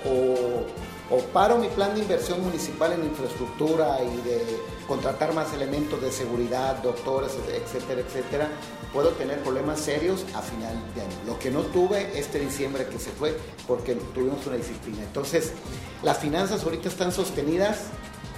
o, 0.06 1.16
o 1.16 1.20
paro 1.34 1.58
mi 1.58 1.68
plan 1.68 1.94
de 1.94 2.02
inversión 2.02 2.44
municipal 2.44 2.94
en 2.94 3.04
infraestructura 3.04 4.00
y 4.04 4.28
de 4.28 4.42
contratar 4.90 5.36
más 5.36 5.54
elementos 5.54 6.02
de 6.02 6.12
seguridad, 6.12 6.82
doctores, 6.82 7.32
etcétera, 7.48 8.02
etcétera, 8.02 8.50
puedo 8.92 9.10
tener 9.12 9.40
problemas 9.44 9.80
serios 9.80 10.26
a 10.34 10.42
final 10.42 10.74
de 10.96 11.02
año. 11.02 11.16
Lo 11.28 11.38
que 11.38 11.52
no 11.52 11.62
tuve 11.62 12.20
este 12.20 12.40
diciembre 12.40 12.88
que 12.88 12.98
se 12.98 13.12
fue 13.12 13.38
porque 13.68 13.94
tuvimos 13.94 14.46
una 14.48 14.56
disciplina. 14.58 15.04
Entonces, 15.04 15.54
las 16.02 16.18
finanzas 16.18 16.64
ahorita 16.64 16.90
están 16.90 17.12
sostenidas 17.12 17.84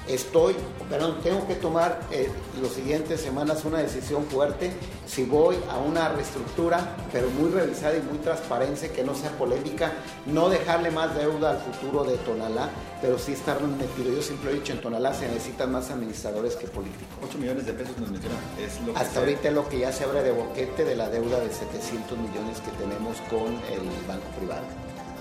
estoy, 0.08 0.56
perdón, 0.90 1.18
tengo 1.24 1.48
que 1.48 1.56
tomar 1.56 2.02
eh, 2.12 2.30
las 2.62 2.72
siguientes 2.72 3.22
semanas 3.22 3.64
una 3.66 3.80
decisión 3.80 4.26
fuerte 4.26 4.72
si 5.06 5.24
voy 5.24 5.58
a 5.70 5.78
una 5.78 6.10
reestructura, 6.10 6.96
pero 7.12 7.30
muy 7.30 7.50
revisada 7.52 7.98
y 7.98 8.02
muy 8.02 8.18
transparente, 8.20 8.90
que 8.92 9.04
no 9.04 9.14
sea 9.14 9.32
polémica, 9.32 9.92
no 10.26 10.50
dejarle 10.50 10.92
más 10.92 11.16
deuda 11.16 11.52
al 11.52 11.58
futuro 11.60 12.04
de 12.04 12.18
Tonalá, 12.18 12.70
pero 13.02 13.20
sí 13.20 13.34
estar 13.34 13.62
metido. 13.62 14.14
Yo 14.14 14.22
siempre 14.22 14.52
he 14.52 14.54
dicho, 14.56 14.74
en 14.74 14.82
Tonalá 14.82 15.14
se 15.14 15.28
necesitan 15.28 15.72
más 15.72 15.90
administradores 15.92 16.56
que 16.56 16.68
políticos. 16.68 17.08
8 17.28 17.38
millones 17.38 17.66
de 17.66 17.74
pesos 17.74 17.98
nos 17.98 18.10
mencionan. 18.10 18.40
Es 18.60 18.80
lo 18.86 18.96
Hasta 18.96 19.20
ahorita 19.20 19.50
es 19.50 19.54
lo 19.54 19.68
que 19.68 19.80
ya 19.80 19.92
se 19.92 20.04
abre 20.04 20.24
de 20.24 20.32
boquete 20.32 20.86
de 20.86 20.96
la 20.96 21.10
deuda 21.10 21.40
de 21.40 21.52
700 21.52 22.18
millones 22.18 22.62
que 22.62 22.72
tenemos 22.84 23.18
con 23.30 23.54
el 23.72 24.08
banco 24.08 24.28
privado 24.38 24.64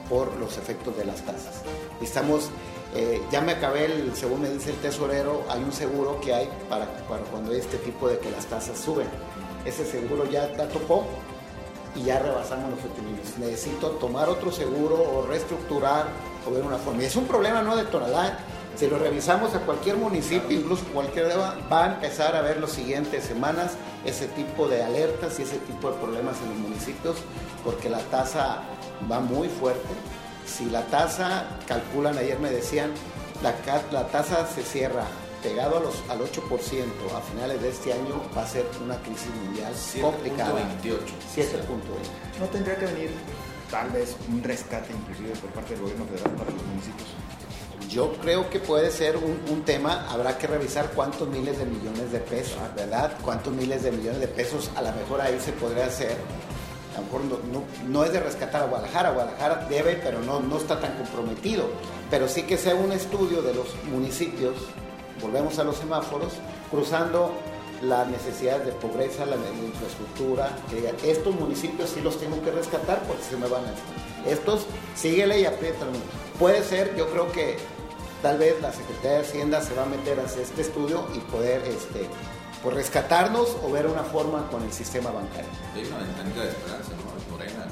por 0.09 0.37
los 0.37 0.59
efectos 0.59 0.97
de 0.97 1.05
las 1.05 1.23
tasas. 1.23 1.63
Estamos 2.03 2.51
eh, 2.94 3.23
ya 3.30 3.40
me 3.40 3.52
acabé, 3.52 3.85
el, 3.85 4.16
según 4.16 4.42
me 4.42 4.50
dice 4.50 4.70
el 4.70 4.76
tesorero, 4.76 5.44
hay 5.49 5.62
un 5.62 5.73
seguro 5.73 6.20
que 6.20 6.35
hay 6.35 6.49
para, 6.68 6.87
para 7.09 7.23
cuando 7.23 7.52
hay 7.52 7.59
este 7.59 7.76
tipo 7.78 8.09
de 8.09 8.18
que 8.18 8.30
las 8.30 8.47
tasas 8.47 8.78
suben. 8.78 9.06
Ese 9.64 9.85
seguro 9.85 10.25
ya, 10.28 10.52
ya 10.56 10.68
topó 10.68 11.06
y 11.94 12.02
ya 12.02 12.18
rebasamos 12.18 12.70
los 12.70 12.80
8 12.80 13.02
millones. 13.02 13.38
Necesito 13.38 13.90
tomar 13.92 14.28
otro 14.28 14.50
seguro 14.50 14.97
o 14.97 15.26
reestructurar 15.26 16.06
o 16.49 16.50
ver 16.50 16.64
una 16.64 16.78
forma. 16.78 17.02
Y 17.02 17.06
es 17.06 17.16
un 17.16 17.26
problema 17.26 17.62
no 17.62 17.76
de 17.76 17.85
Tonalá. 17.85 18.38
Si 18.76 18.87
lo 18.88 18.99
revisamos 18.99 19.54
a 19.54 19.61
cualquier 19.61 19.97
municipio, 19.97 20.50
incluso 20.50 20.85
cualquier 20.87 21.28
va 21.28 21.85
a 21.85 21.94
empezar 21.94 22.35
a 22.35 22.40
ver 22.40 22.61
las 22.61 22.70
siguientes 22.70 23.25
semanas 23.25 23.73
ese 24.04 24.26
tipo 24.28 24.68
de 24.68 24.82
alertas 24.82 25.38
y 25.38 25.42
ese 25.42 25.59
tipo 25.59 25.90
de 25.90 25.99
problemas 25.99 26.37
en 26.42 26.50
los 26.50 26.59
municipios, 26.59 27.16
porque 27.64 27.90
la 27.90 27.99
tasa 27.99 28.62
va 29.11 29.20
muy 29.20 29.49
fuerte 29.49 29.88
si 30.50 30.66
la 30.66 30.83
tasa, 30.87 31.45
calculan, 31.66 32.19
ayer 32.19 32.38
me 32.38 32.50
decían, 32.50 32.92
la, 33.42 33.54
la 33.92 34.07
tasa 34.09 34.47
se 34.47 34.62
cierra 34.62 35.04
pegado 35.42 35.78
a 35.78 35.80
los, 35.80 35.95
al 36.09 36.21
8% 36.21 36.85
a 37.16 37.21
finales 37.23 37.62
de 37.62 37.71
este 37.71 37.92
año, 37.92 38.23
va 38.37 38.42
a 38.42 38.47
ser 38.47 38.66
una 38.83 38.97
crisis 38.99 39.30
mundial 39.45 39.73
complicada. 40.02 40.52
28. 40.52 41.04
7.20. 41.35 42.40
¿No 42.40 42.47
tendría 42.47 42.76
que 42.76 42.87
venir 42.87 43.11
tal 43.71 43.90
vez 43.90 44.16
un 44.28 44.42
rescate 44.42 44.92
inclusive 44.92 45.30
por 45.40 45.50
parte 45.50 45.75
del 45.75 45.83
gobierno 45.83 46.04
federal 46.07 46.33
para 46.33 46.50
los 46.50 46.62
municipios? 46.64 47.09
Yo 47.88 48.12
creo 48.21 48.49
que 48.50 48.61
puede 48.61 48.90
ser 48.90 49.16
un, 49.16 49.40
un, 49.50 49.62
tema, 49.64 50.07
habrá 50.11 50.38
que 50.38 50.47
revisar 50.47 50.90
cuántos 50.90 51.26
miles 51.28 51.59
de 51.59 51.64
millones 51.64 52.12
de 52.12 52.21
pesos, 52.21 52.59
¿verdad? 52.77 53.16
Cuántos 53.22 53.53
miles 53.53 53.83
de 53.83 53.90
millones 53.90 54.20
de 54.20 54.29
pesos 54.29 54.70
a 54.77 54.83
lo 54.83 54.92
mejor 54.92 55.20
ahí 55.20 55.40
se 55.40 55.53
podría 55.53 55.87
hacer 55.87 56.16
a 57.01 57.03
lo 57.03 57.39
mejor 57.39 57.65
no, 57.89 58.05
es 58.05 58.13
de 58.13 58.21
rescatar 58.21 58.63
a 58.63 58.67
Guadalajara, 58.67 59.11
Guadalajara 59.13 59.67
debe, 59.69 59.99
pero 60.03 60.21
no, 60.21 60.41
no 60.41 60.59
está 60.59 60.81
tan 60.81 60.97
comprometido, 60.97 61.65
pero 62.11 62.29
sí 62.29 62.43
que 62.43 62.57
sea 62.57 62.75
un 62.75 62.93
estudio 62.93 63.43
de 63.43 63.55
los 63.55 63.67
municipios, 63.91 64.55
volvemos 65.21 65.59
a 65.59 65.65
los 65.65 65.77
semáforos, 65.77 66.33
cruzando 66.71 67.33
las 67.83 68.07
necesidades 68.09 68.67
de 68.67 68.73
pobreza, 68.73 69.25
la, 69.25 69.37
infraestructura, 69.37 70.51
que 70.69 70.77
digan, 70.77 70.97
estos 71.03 71.35
municipios 71.35 71.91
sí 71.91 72.01
los 72.01 72.19
tengo 72.19 72.43
que 72.43 72.51
rescatar 72.51 73.03
porque 73.05 73.23
se 73.23 73.37
me 73.37 73.49
van 73.49 73.63
a... 73.65 74.31
Estos, 74.31 74.67
síguele 74.95 75.41
y 75.41 75.47
aprieta. 75.47 75.87
Puede 76.39 76.63
ser, 76.63 76.95
yo 76.95 77.09
creo 77.09 77.33
que 77.33 77.57
tal 78.21 78.39
vez 78.39 78.61
la 78.61 78.71
Secretaría 78.71 79.13
de 79.13 79.19
Hacienda 79.21 79.63
se 79.63 79.75
va 79.75 79.85
a 79.85 79.87
meter 79.87 80.21
a 80.21 80.25
hacer 80.25 80.43
este 80.43 80.61
estudio 80.61 81.07
y 81.15 81.19
poder 81.31 81.63
este, 81.63 82.07
por 82.62 82.75
rescatarnos 82.75 83.57
o 83.64 83.70
ver 83.70 83.87
una 83.87 84.03
forma 84.03 84.46
con 84.51 84.62
el 84.62 84.73
sistema 84.73 85.11
bancario. 85.11 85.51
Hay 85.75 85.85
una 85.87 85.99
ventanita 85.99 86.42
de 86.42 86.49
esperanza, 86.51 86.90
¿no? 86.90 87.33
Morena. 87.33 87.66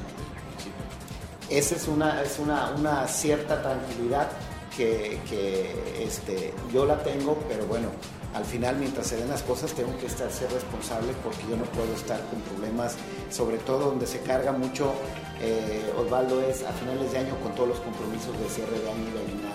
Esa 1.50 1.76
es 1.76 1.88
una, 1.88 2.22
es 2.22 2.38
una, 2.38 2.70
una 2.70 3.06
cierta 3.08 3.62
tranquilidad 3.62 4.28
que, 4.76 5.20
que 5.28 6.04
este, 6.04 6.54
yo 6.72 6.84
la 6.84 7.02
tengo, 7.02 7.38
pero 7.48 7.66
bueno, 7.66 7.88
al 8.34 8.44
final 8.44 8.76
mientras 8.76 9.06
se 9.06 9.16
den 9.16 9.28
las 9.28 9.42
cosas 9.42 9.72
tengo 9.72 9.96
que 9.98 10.06
estar 10.06 10.30
ser 10.30 10.52
responsable 10.52 11.12
porque 11.24 11.42
yo 11.48 11.56
no 11.56 11.64
puedo 11.64 11.92
estar 11.94 12.20
con 12.28 12.40
problemas, 12.42 12.96
sobre 13.30 13.56
todo 13.58 13.90
donde 13.90 14.06
se 14.06 14.20
carga 14.20 14.52
mucho, 14.52 14.92
eh, 15.40 15.90
Osvaldo, 15.98 16.40
es 16.42 16.62
a 16.64 16.72
finales 16.72 17.12
de 17.12 17.18
año 17.18 17.34
con 17.42 17.54
todos 17.54 17.70
los 17.70 17.80
compromisos 17.80 18.38
de 18.38 18.48
cierre 18.48 18.78
de 18.78 18.90
año 18.90 19.06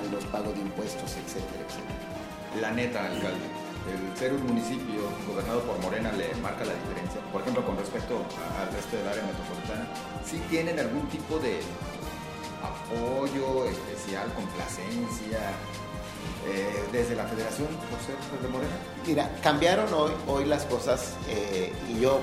y 0.08 0.12
los 0.12 0.26
pagos 0.26 0.54
de 0.56 0.62
impuestos, 0.62 1.12
etcétera, 1.12 1.64
etcétera. 1.68 2.62
La 2.62 2.72
neta, 2.72 3.06
alcalde 3.06 3.63
el 3.92 4.18
ser 4.18 4.34
un 4.34 4.46
municipio 4.48 5.10
gobernado 5.28 5.62
por 5.64 5.78
Morena 5.80 6.12
le 6.14 6.34
marca 6.36 6.64
la 6.66 6.74
diferencia? 6.74 7.22
Por 7.32 7.42
ejemplo, 7.42 7.66
con 7.66 7.78
respecto 7.78 8.16
al 8.60 8.74
resto 8.74 8.98
del 8.98 9.08
área 9.08 9.24
metropolitana, 9.24 9.88
¿sí 10.26 10.42
tienen 10.50 10.80
algún 10.80 11.08
tipo 11.10 11.40
de 11.40 11.60
apoyo 12.64 13.66
especial, 13.66 14.32
complacencia 14.34 15.40
eh, 16.48 16.84
desde 16.92 17.16
la 17.16 17.26
federación 17.26 17.68
por 17.90 18.00
ser 18.00 18.16
de 18.42 18.48
Morena? 18.48 18.76
Mira, 19.06 19.30
cambiaron 19.42 19.94
hoy, 19.94 20.12
hoy 20.28 20.46
las 20.46 20.64
cosas 20.66 21.14
eh, 21.28 21.72
y 21.90 22.00
yo, 22.00 22.22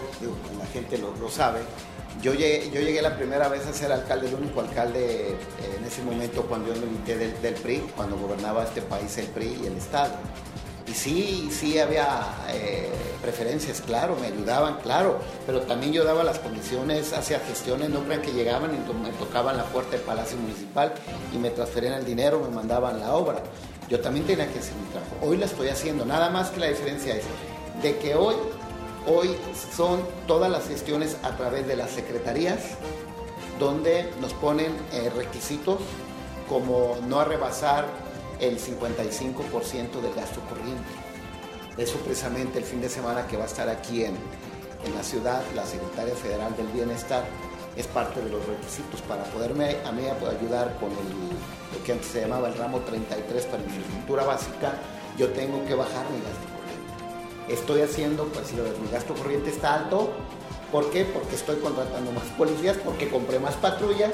la 0.58 0.66
gente 0.66 0.98
lo, 0.98 1.14
lo 1.16 1.28
sabe. 1.28 1.60
Yo 2.22 2.34
llegué, 2.34 2.70
yo 2.70 2.80
llegué, 2.80 3.00
la 3.00 3.16
primera 3.16 3.48
vez 3.48 3.66
a 3.66 3.72
ser 3.72 3.92
alcalde, 3.92 4.28
el 4.28 4.34
único 4.34 4.60
alcalde 4.60 5.30
eh, 5.30 5.76
en 5.78 5.84
ese 5.84 6.02
momento 6.02 6.42
cuando 6.42 6.74
yo 6.74 6.80
me 6.80 6.86
invité 6.86 7.16
del, 7.16 7.40
del 7.40 7.54
PRI, 7.54 7.78
cuando 7.96 8.18
gobernaba 8.18 8.64
este 8.64 8.82
país 8.82 9.16
el 9.18 9.26
PRI 9.26 9.60
y 9.62 9.66
el 9.66 9.76
Estado. 9.76 10.14
Y 10.86 10.92
sí, 10.92 11.48
sí 11.52 11.78
había 11.78 12.24
eh, 12.48 12.88
preferencias, 13.22 13.80
claro, 13.80 14.16
me 14.20 14.28
ayudaban, 14.28 14.78
claro, 14.80 15.18
pero 15.46 15.60
también 15.62 15.92
yo 15.92 16.04
daba 16.04 16.24
las 16.24 16.38
condiciones 16.38 17.12
hacia 17.12 17.38
gestiones, 17.40 17.90
no 17.90 18.00
crean 18.04 18.22
que 18.22 18.32
llegaban 18.32 18.70
y 18.74 18.92
me 18.92 19.10
tocaban 19.12 19.56
la 19.56 19.64
puerta 19.64 19.92
del 19.92 20.00
Palacio 20.00 20.36
Municipal 20.38 20.92
y 21.34 21.38
me 21.38 21.50
transferían 21.50 21.94
el 21.94 22.04
dinero, 22.04 22.40
me 22.40 22.54
mandaban 22.54 22.98
la 22.98 23.14
obra. 23.14 23.42
Yo 23.88 24.00
también 24.00 24.26
tenía 24.26 24.50
que 24.50 24.58
hacer 24.58 24.74
mi 24.74 24.86
trabajo. 24.90 25.16
Hoy 25.22 25.36
la 25.36 25.46
estoy 25.46 25.68
haciendo, 25.68 26.04
nada 26.04 26.30
más 26.30 26.50
que 26.50 26.60
la 26.60 26.68
diferencia 26.68 27.14
es 27.14 27.24
de 27.82 27.98
que 27.98 28.14
hoy, 28.14 28.34
hoy 29.06 29.36
son 29.76 30.00
todas 30.26 30.50
las 30.50 30.66
gestiones 30.68 31.16
a 31.22 31.36
través 31.36 31.66
de 31.66 31.76
las 31.76 31.90
secretarías, 31.90 32.60
donde 33.58 34.10
nos 34.20 34.32
ponen 34.34 34.72
eh, 34.92 35.10
requisitos 35.14 35.78
como 36.48 36.96
no 37.06 37.24
rebasar 37.24 37.86
el 38.40 38.58
55% 38.58 40.00
del 40.00 40.14
gasto 40.14 40.40
corriente. 40.48 40.88
Eso 41.76 41.98
precisamente 41.98 42.58
el 42.58 42.64
fin 42.64 42.80
de 42.80 42.88
semana 42.88 43.26
que 43.26 43.36
va 43.36 43.44
a 43.44 43.46
estar 43.46 43.68
aquí 43.68 44.04
en, 44.04 44.16
en 44.84 44.94
la 44.94 45.02
ciudad, 45.02 45.42
la 45.54 45.64
Secretaria 45.64 46.14
Federal 46.14 46.56
del 46.56 46.66
Bienestar, 46.68 47.24
es 47.76 47.86
parte 47.86 48.20
de 48.20 48.30
los 48.30 48.44
requisitos 48.46 49.00
para 49.02 49.22
poderme 49.24 49.76
a 49.84 49.92
mí 49.92 50.02
ayudar 50.06 50.76
con 50.80 50.90
el, 50.90 51.78
lo 51.78 51.84
que 51.84 51.92
antes 51.92 52.08
se 52.08 52.20
llamaba 52.22 52.48
el 52.48 52.54
ramo 52.54 52.80
33 52.80 53.46
para 53.46 53.62
infraestructura 53.62 54.24
básica, 54.24 54.74
yo 55.16 55.28
tengo 55.30 55.64
que 55.66 55.74
bajar 55.74 56.04
mi 56.10 56.18
gasto 56.18 56.46
corriente. 56.56 57.54
Estoy 57.54 57.82
haciendo, 57.82 58.24
pues 58.26 58.48
si 58.48 58.56
mi 58.56 58.90
gasto 58.90 59.14
corriente 59.14 59.50
está 59.50 59.74
alto, 59.74 60.10
¿por 60.72 60.90
qué? 60.90 61.04
Porque 61.04 61.36
estoy 61.36 61.56
contratando 61.56 62.12
más 62.12 62.24
policías, 62.36 62.76
porque 62.78 63.08
compré 63.08 63.38
más 63.38 63.54
patrullas, 63.54 64.12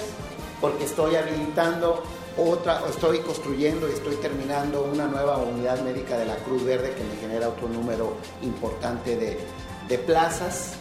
porque 0.60 0.84
estoy 0.84 1.16
habilitando 1.16 2.02
otra, 2.36 2.82
estoy 2.88 3.20
construyendo 3.20 3.88
y 3.88 3.92
estoy 3.92 4.16
terminando 4.16 4.82
una 4.82 5.06
nueva 5.06 5.38
unidad 5.38 5.80
médica 5.82 6.18
de 6.18 6.26
la 6.26 6.36
Cruz 6.36 6.64
Verde 6.64 6.94
que 6.94 7.02
me 7.02 7.16
genera 7.20 7.48
otro 7.48 7.68
número 7.68 8.16
importante 8.42 9.16
de, 9.16 9.38
de 9.88 9.98
plazas 9.98 10.72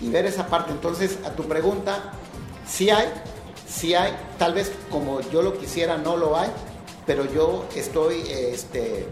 y 0.00 0.08
ver 0.10 0.26
esa 0.26 0.46
parte. 0.46 0.72
Entonces, 0.72 1.18
a 1.24 1.30
tu 1.30 1.44
pregunta, 1.44 2.12
sí 2.66 2.90
hay, 2.90 3.08
sí 3.66 3.94
hay, 3.94 4.12
tal 4.38 4.54
vez 4.54 4.72
como 4.90 5.20
yo 5.20 5.42
lo 5.42 5.58
quisiera 5.58 5.96
no 5.96 6.16
lo 6.16 6.36
hay, 6.36 6.50
pero 7.06 7.24
yo 7.24 7.64
estoy 7.74 8.22
este, 8.28 9.06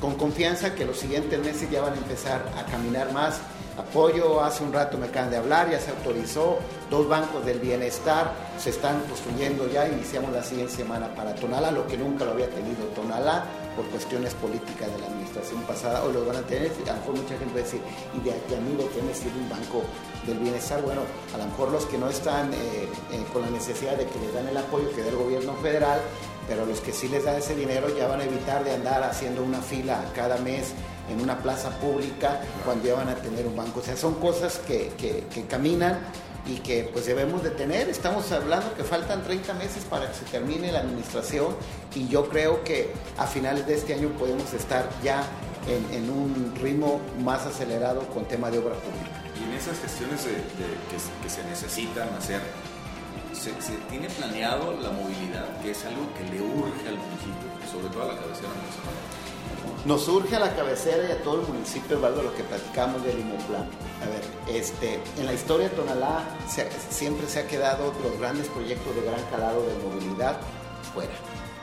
con 0.00 0.14
confianza 0.14 0.74
que 0.74 0.84
los 0.84 0.98
siguientes 0.98 1.38
meses 1.44 1.70
ya 1.70 1.82
van 1.82 1.94
a 1.94 1.96
empezar 1.96 2.48
a 2.56 2.64
caminar 2.70 3.12
más. 3.12 3.40
Apoyo. 3.80 4.42
Hace 4.42 4.62
un 4.62 4.72
rato 4.72 4.98
me 4.98 5.06
acaban 5.06 5.30
de 5.30 5.36
hablar, 5.36 5.70
ya 5.70 5.80
se 5.80 5.90
autorizó. 5.90 6.58
Dos 6.90 7.08
bancos 7.08 7.44
del 7.44 7.60
bienestar 7.60 8.32
se 8.58 8.70
están 8.70 9.00
construyendo 9.02 9.68
ya. 9.68 9.88
Iniciamos 9.88 10.32
la 10.32 10.42
siguiente 10.42 10.74
semana 10.74 11.14
para 11.14 11.34
Tonalá, 11.34 11.70
lo 11.70 11.86
que 11.86 11.96
nunca 11.96 12.24
lo 12.24 12.32
había 12.32 12.48
tenido 12.48 12.84
Tonalá 12.94 13.44
por 13.76 13.86
cuestiones 13.86 14.34
políticas 14.34 14.92
de 14.92 14.98
la 14.98 15.06
administración 15.06 15.62
pasada. 15.62 16.02
Hoy 16.04 16.12
lo 16.12 16.24
van 16.24 16.36
a 16.36 16.42
tener. 16.42 16.70
A 16.86 16.92
lo 16.92 16.98
mejor 16.98 17.16
mucha 17.16 17.38
gente 17.38 17.54
va 17.54 17.60
a 17.60 17.64
decir, 17.64 17.80
¿y 18.14 18.20
de 18.20 18.32
aquí 18.32 18.54
a 18.54 18.60
mí 18.60 18.76
de 18.76 18.86
qué 18.88 19.02
me 19.02 19.40
un 19.40 19.48
banco 19.48 19.82
del 20.26 20.38
bienestar? 20.38 20.82
Bueno, 20.82 21.02
a 21.34 21.38
lo 21.38 21.44
mejor 21.44 21.70
los 21.70 21.86
que 21.86 21.98
no 21.98 22.08
están 22.08 22.52
eh, 22.52 22.88
eh, 23.12 23.24
con 23.32 23.42
la 23.42 23.50
necesidad 23.50 23.96
de 23.96 24.06
que 24.06 24.18
les 24.18 24.34
dan 24.34 24.48
el 24.48 24.56
apoyo 24.56 24.90
que 24.94 25.02
da 25.02 25.08
el 25.08 25.16
gobierno 25.16 25.54
federal, 25.56 26.00
pero 26.48 26.66
los 26.66 26.80
que 26.80 26.92
sí 26.92 27.08
les 27.08 27.24
da 27.24 27.36
ese 27.36 27.54
dinero 27.54 27.88
ya 27.96 28.08
van 28.08 28.20
a 28.20 28.24
evitar 28.24 28.64
de 28.64 28.74
andar 28.74 29.02
haciendo 29.02 29.42
una 29.42 29.60
fila 29.60 30.04
cada 30.14 30.36
mes 30.38 30.74
en 31.10 31.20
una 31.20 31.38
plaza 31.38 31.70
pública 31.80 32.40
cuando 32.64 32.86
ya 32.86 32.94
van 32.94 33.08
a 33.08 33.16
tener 33.16 33.46
un 33.46 33.56
banco. 33.56 33.80
O 33.80 33.82
sea, 33.82 33.96
son 33.96 34.14
cosas 34.14 34.58
que, 34.58 34.92
que, 34.98 35.44
caminan 35.46 35.98
y 36.46 36.56
que 36.58 36.88
pues 36.92 37.06
debemos 37.06 37.42
de 37.42 37.50
tener. 37.50 37.88
Estamos 37.88 38.30
hablando 38.32 38.74
que 38.74 38.84
faltan 38.84 39.22
30 39.22 39.54
meses 39.54 39.84
para 39.84 40.08
que 40.08 40.14
se 40.14 40.24
termine 40.26 40.72
la 40.72 40.80
administración 40.80 41.54
y 41.94 42.08
yo 42.08 42.28
creo 42.28 42.64
que 42.64 42.92
a 43.18 43.26
finales 43.26 43.66
de 43.66 43.74
este 43.74 43.94
año 43.94 44.08
podemos 44.18 44.52
estar 44.52 44.88
ya 45.02 45.24
en, 45.66 46.10
un 46.10 46.54
ritmo 46.60 47.00
más 47.22 47.46
acelerado 47.46 48.00
con 48.08 48.24
tema 48.24 48.50
de 48.50 48.58
obra 48.58 48.74
pública. 48.74 49.22
Y 49.38 49.44
en 49.44 49.52
esas 49.52 49.78
gestiones 49.80 50.20
que, 50.22 51.28
se 51.28 51.44
necesitan 51.44 52.08
hacer, 52.14 52.40
se, 53.32 53.50
se, 53.62 53.76
tiene 53.88 54.08
planeado 54.08 54.72
la 54.80 54.90
movilidad, 54.90 55.60
que 55.62 55.70
es 55.70 55.84
algo 55.84 56.12
que 56.14 56.24
le 56.24 56.42
urge 56.42 56.88
al 56.88 56.96
municipio, 56.96 57.48
sobre 57.70 57.88
todo 57.88 58.02
a 58.02 58.14
la 58.14 58.20
cabecera 58.20 58.48
municipal. 58.48 59.29
Nos 59.84 60.04
surge 60.04 60.36
a 60.36 60.40
la 60.40 60.54
cabecera 60.54 61.08
y 61.08 61.12
a 61.12 61.22
todo 61.22 61.40
el 61.40 61.46
municipio, 61.46 61.96
Eduardo, 61.96 62.22
lo 62.22 62.34
que 62.34 62.42
platicamos 62.44 63.02
del 63.04 63.16
Plan. 63.16 63.68
A 64.02 64.08
ver, 64.08 64.56
este, 64.56 65.00
en 65.18 65.26
la 65.26 65.32
historia 65.32 65.68
de 65.68 65.74
Tonalá 65.74 66.24
siempre 66.90 67.26
se 67.26 67.40
ha 67.40 67.46
quedado 67.46 67.92
los 68.02 68.18
grandes 68.18 68.48
proyectos 68.48 68.94
de 68.94 69.02
gran 69.02 69.22
calado 69.30 69.66
de 69.66 69.74
movilidad 69.84 70.38
fuera. 70.92 71.12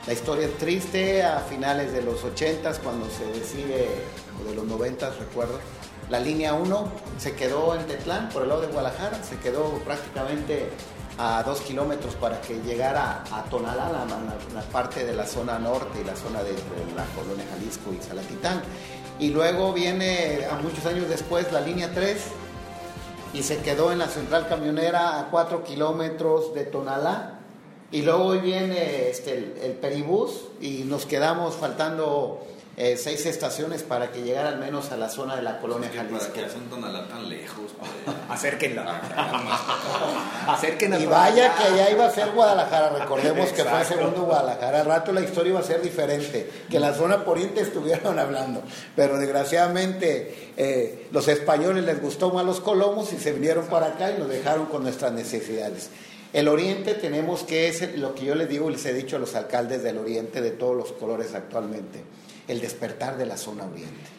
La 0.08 0.14
historia 0.14 0.48
es 0.48 0.58
triste 0.58 1.24
a 1.24 1.40
finales 1.42 1.92
de 1.92 2.02
los 2.02 2.24
80 2.24 2.74
cuando 2.80 3.08
se 3.10 3.26
decide, 3.38 3.88
o 4.42 4.50
de 4.50 4.56
los 4.56 4.66
90 4.66 5.10
recuerdo, 5.20 5.60
la 6.10 6.22
línea 6.22 6.54
1 6.54 6.92
se 7.18 7.36
quedó 7.36 7.76
en 7.76 7.86
Tetlán, 7.86 8.30
por 8.30 8.44
el 8.44 8.48
lado 8.48 8.62
de 8.62 8.68
Guadalajara, 8.68 9.22
se 9.22 9.38
quedó 9.40 9.74
prácticamente 9.80 10.70
a 11.18 11.42
dos 11.44 11.62
kilómetros 11.62 12.16
para 12.16 12.40
que 12.42 12.62
llegara 12.62 13.24
a 13.32 13.44
Tonalá, 13.50 13.90
la, 14.54 14.62
parte 14.72 15.04
de 15.04 15.14
la 15.14 15.26
zona 15.26 15.58
norte 15.58 16.02
y 16.02 16.04
la 16.04 16.16
zona 16.16 16.44
de, 16.44 16.54
la 16.96 17.06
colonia 17.16 17.46
Jalisco 17.52 17.92
y 17.94 18.02
Salatitán. 18.04 18.62
Y 19.20 19.30
luego 19.30 19.74
viene, 19.74 20.46
a 20.50 20.56
muchos 20.56 20.86
años 20.86 21.10
después, 21.10 21.52
la 21.52 21.62
línea 21.62 21.92
3 21.94 22.18
y 23.34 23.44
se 23.44 23.58
quedó 23.58 23.92
en 23.92 24.00
la 24.00 24.08
central 24.08 24.48
camionera 24.48 25.20
a 25.20 25.30
cuatro 25.30 25.64
kilómetros 25.64 26.54
de 26.54 26.66
Tonalá. 26.66 27.40
Y 27.92 28.02
luego 28.02 28.26
hoy 28.26 28.40
viene 28.40 29.10
este, 29.10 29.34
el, 29.34 29.58
el 29.64 29.72
peribús 29.74 30.46
y 30.62 30.84
nos 30.86 31.06
quedamos 31.06 31.56
faltando 31.56 32.46
eh, 32.80 32.96
seis 32.96 33.26
estaciones 33.26 33.82
para 33.82 34.12
que 34.12 34.22
llegara 34.22 34.50
al 34.50 34.60
menos 34.60 34.92
a 34.92 34.98
la 34.98 35.10
zona 35.10 35.36
de 35.36 35.42
la 35.42 35.58
colonia 35.58 35.90
Jalisco. 35.92 36.20
¿Para 36.20 36.34
que 36.34 36.46
hacen 36.46 36.70
Tonalá 36.70 37.08
tan 37.08 37.28
lejos? 37.28 37.72
Acérquenla. 38.30 39.02
Acérquenla. 40.48 41.00
Y 41.02 41.08
vaya 41.08 41.56
que 41.56 41.64
allá 41.64 41.90
iba 41.90 42.06
a 42.06 42.12
ser 42.12 42.30
Guadalajara. 42.34 42.90
Recordemos 42.90 43.52
que 43.52 43.64
fue 43.64 43.82
el 43.82 43.86
segundo 43.88 44.26
Guadalajara. 44.26 44.82
Al 44.82 44.86
rato 44.86 45.12
la 45.12 45.22
historia 45.22 45.50
iba 45.50 45.60
a 45.60 45.64
ser 45.64 45.82
diferente. 45.82 46.48
Que 46.70 46.80
la 46.80 46.94
zona 46.94 47.26
poniente 47.26 47.62
estuvieron 47.62 48.20
hablando. 48.20 48.62
Pero 48.96 49.18
desgraciadamente 49.18 50.52
eh, 50.56 51.08
los 51.12 51.28
españoles 51.28 51.84
les 51.84 52.00
gustó 52.00 52.32
más 52.32 52.46
los 52.46 52.60
colomos 52.60 53.12
y 53.12 53.18
se 53.18 53.34
vinieron 53.34 53.66
para 53.66 53.88
acá 53.88 54.12
y 54.12 54.20
nos 54.20 54.30
dejaron 54.30 54.68
con 54.68 54.84
nuestras 54.84 55.12
necesidades. 55.14 55.90
El 56.38 56.50
oriente 56.50 56.94
tenemos 56.94 57.42
que 57.42 57.68
es 57.68 57.98
lo 57.98 58.14
que 58.14 58.26
yo 58.26 58.36
les 58.36 58.48
digo 58.48 58.70
y 58.70 58.74
les 58.74 58.86
he 58.86 58.94
dicho 58.94 59.16
a 59.16 59.20
los 59.20 59.34
alcaldes 59.34 59.82
del 59.82 59.98
oriente 59.98 60.40
de 60.40 60.52
todos 60.52 60.78
los 60.78 60.92
colores 60.92 61.34
actualmente 61.34 62.04
el 62.48 62.62
despertar 62.62 63.18
de 63.18 63.26
la 63.26 63.38
zona 63.38 63.66
oriente. 63.66 64.17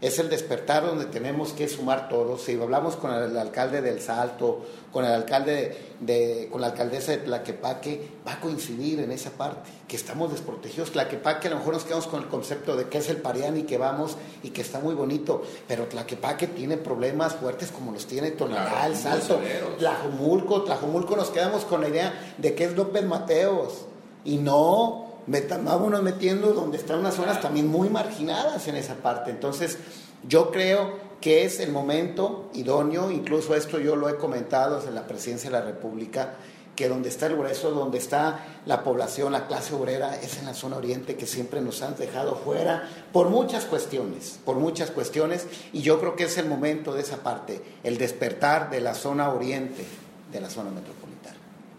Es 0.00 0.18
el 0.18 0.28
despertar 0.28 0.84
donde 0.84 1.06
tenemos 1.06 1.52
que 1.52 1.68
sumar 1.68 2.08
todos. 2.08 2.42
Si 2.42 2.60
hablamos 2.60 2.96
con 2.96 3.14
el 3.14 3.36
alcalde 3.38 3.80
del 3.80 4.00
Salto, 4.00 4.64
con 4.92 5.04
el 5.04 5.12
alcalde 5.12 5.76
de, 6.00 6.48
con 6.52 6.60
la 6.60 6.68
alcaldesa 6.68 7.12
de 7.12 7.18
Tlaquepaque, 7.18 8.08
va 8.26 8.34
a 8.34 8.40
coincidir 8.40 9.00
en 9.00 9.12
esa 9.12 9.30
parte, 9.30 9.70
que 9.88 9.96
estamos 9.96 10.30
desprotegidos. 10.30 10.92
Tlaquepaque 10.92 11.48
a 11.48 11.52
lo 11.52 11.58
mejor 11.58 11.74
nos 11.74 11.84
quedamos 11.84 12.06
con 12.06 12.22
el 12.22 12.28
concepto 12.28 12.76
de 12.76 12.88
que 12.88 12.98
es 12.98 13.08
el 13.08 13.16
Parián 13.16 13.56
y 13.56 13.62
que 13.62 13.78
vamos 13.78 14.16
y 14.42 14.50
que 14.50 14.60
está 14.60 14.78
muy 14.80 14.94
bonito, 14.94 15.42
pero 15.66 15.86
Tlaquepaque 15.86 16.48
tiene 16.48 16.76
problemas 16.76 17.34
fuertes 17.34 17.70
como 17.70 17.92
los 17.92 18.06
tiene 18.06 18.32
Tonalá, 18.32 18.86
el 18.86 18.96
Salto, 18.96 19.40
Tlajumulco, 19.78 20.62
Tlajumulco 20.62 21.16
nos 21.16 21.30
quedamos 21.30 21.64
con 21.64 21.80
la 21.80 21.88
idea 21.88 22.34
de 22.38 22.54
que 22.54 22.64
es 22.64 22.76
López 22.76 23.04
Mateos 23.04 23.86
y 24.24 24.36
no, 24.36 25.13
vámonos 25.26 26.02
metiendo 26.02 26.52
donde 26.52 26.78
están 26.78 27.00
unas 27.00 27.14
zonas 27.14 27.40
también 27.40 27.68
muy 27.68 27.88
marginadas 27.88 28.68
en 28.68 28.76
esa 28.76 28.94
parte. 28.96 29.30
Entonces, 29.30 29.78
yo 30.26 30.50
creo 30.50 31.14
que 31.20 31.44
es 31.44 31.60
el 31.60 31.72
momento 31.72 32.50
idóneo, 32.54 33.10
incluso 33.10 33.54
esto 33.54 33.78
yo 33.78 33.96
lo 33.96 34.08
he 34.08 34.16
comentado 34.16 34.76
desde 34.76 34.90
la 34.90 35.06
presidencia 35.06 35.50
de 35.50 35.58
la 35.58 35.64
República, 35.64 36.34
que 36.76 36.88
donde 36.88 37.08
está 37.08 37.26
el 37.26 37.36
grueso, 37.36 37.70
donde 37.70 37.98
está 37.98 38.44
la 38.66 38.82
población, 38.82 39.32
la 39.32 39.46
clase 39.46 39.74
obrera, 39.74 40.16
es 40.16 40.38
en 40.38 40.46
la 40.46 40.54
zona 40.54 40.76
oriente 40.76 41.16
que 41.16 41.26
siempre 41.26 41.60
nos 41.60 41.82
han 41.82 41.96
dejado 41.96 42.36
fuera 42.36 42.90
por 43.12 43.30
muchas 43.30 43.64
cuestiones, 43.64 44.40
por 44.44 44.56
muchas 44.56 44.90
cuestiones, 44.90 45.46
y 45.72 45.82
yo 45.82 46.00
creo 46.00 46.16
que 46.16 46.24
es 46.24 46.36
el 46.36 46.46
momento 46.46 46.92
de 46.92 47.02
esa 47.02 47.18
parte, 47.18 47.62
el 47.84 47.96
despertar 47.96 48.70
de 48.70 48.80
la 48.80 48.94
zona 48.94 49.30
oriente, 49.30 49.84
de 50.32 50.40
la 50.40 50.50
zona 50.50 50.70
metropolitana. 50.70 51.36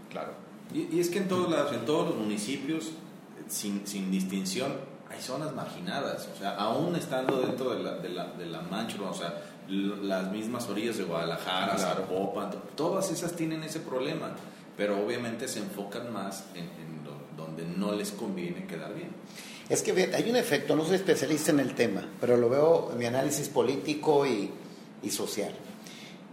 Claro. 0.10 0.31
Y, 0.73 0.99
es 0.99 1.10
que 1.10 1.19
en 1.19 1.27
todos, 1.27 1.51
lados, 1.51 1.73
en 1.73 1.86
todos 1.86 2.10
los 2.10 2.17
municipios 2.17 2.91
sin, 3.47 3.86
sin 3.86 4.12
distinción, 4.12 4.73
hay 5.10 5.21
zonas 5.21 5.53
marginadas, 5.53 6.27
o 6.34 6.38
sea, 6.38 6.55
aún 6.55 6.95
estando 6.95 7.41
dentro 7.41 7.75
de 7.75 7.84
la, 7.84 7.95
de 7.97 8.10
la, 8.10 8.25
de 8.27 8.45
la 8.45 8.62
mancha, 8.62 8.97
o 9.01 9.13
sea, 9.13 9.41
las 9.67 10.31
mismas 10.31 10.67
orillas 10.67 10.97
de 10.97 11.03
Guadalajara, 11.03 11.77
Zapopan, 11.77 12.51
todas 12.75 13.12
esas 13.12 13.34
tienen 13.34 13.63
ese 13.63 13.79
problema, 13.79 14.36
pero 14.77 15.03
obviamente 15.03 15.47
se 15.47 15.60
enfocan 15.60 16.12
más 16.12 16.45
en, 16.55 16.86
donde 17.38 17.65
no 17.65 17.91
les 17.91 18.12
conviene 18.12 18.65
quedar 18.65 18.93
bien. 18.93 19.10
Es 19.67 19.81
que 19.81 19.91
hay 19.91 20.29
un 20.29 20.38
efecto, 20.38 20.75
no 20.75 20.86
soy 20.86 20.95
especialista 20.95 21.51
en 21.51 21.60
el 21.60 21.75
tema, 21.75 22.08
pero 22.21 22.38
lo 22.38 22.49
veo 22.49 22.91
en 22.93 22.97
mi 22.97 23.05
análisis 23.05 23.49
político 23.49 24.25
y, 24.25 24.49
y 25.03 25.10
social. 25.10 25.51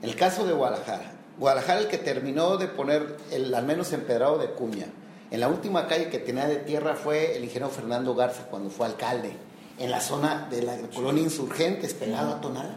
En 0.00 0.08
el 0.08 0.14
caso 0.14 0.46
de 0.46 0.52
Guadalajara, 0.52 1.12
Guadalajara 1.38 1.80
el 1.80 1.88
que 1.88 1.98
terminó 1.98 2.56
de 2.56 2.68
poner 2.68 3.16
el 3.30 3.52
al 3.52 3.66
menos 3.66 3.92
empedrado 3.92 4.38
de 4.38 4.50
cuña, 4.50 4.86
en 5.32 5.40
la 5.40 5.48
última 5.48 5.88
calle 5.88 6.10
que 6.10 6.18
tenía 6.18 6.46
de 6.46 6.56
tierra 6.56 6.94
fue 6.94 7.34
el 7.34 7.44
ingeniero 7.44 7.70
Fernando 7.70 8.14
Garza 8.14 8.48
cuando 8.50 8.68
fue 8.68 8.84
alcalde, 8.84 9.32
en 9.78 9.90
la 9.90 9.98
zona 9.98 10.46
de 10.50 10.60
la 10.60 10.76
colonia 10.94 11.22
Insurgentes, 11.22 11.94
pegado 11.94 12.34
a 12.34 12.40
Tonala. 12.42 12.76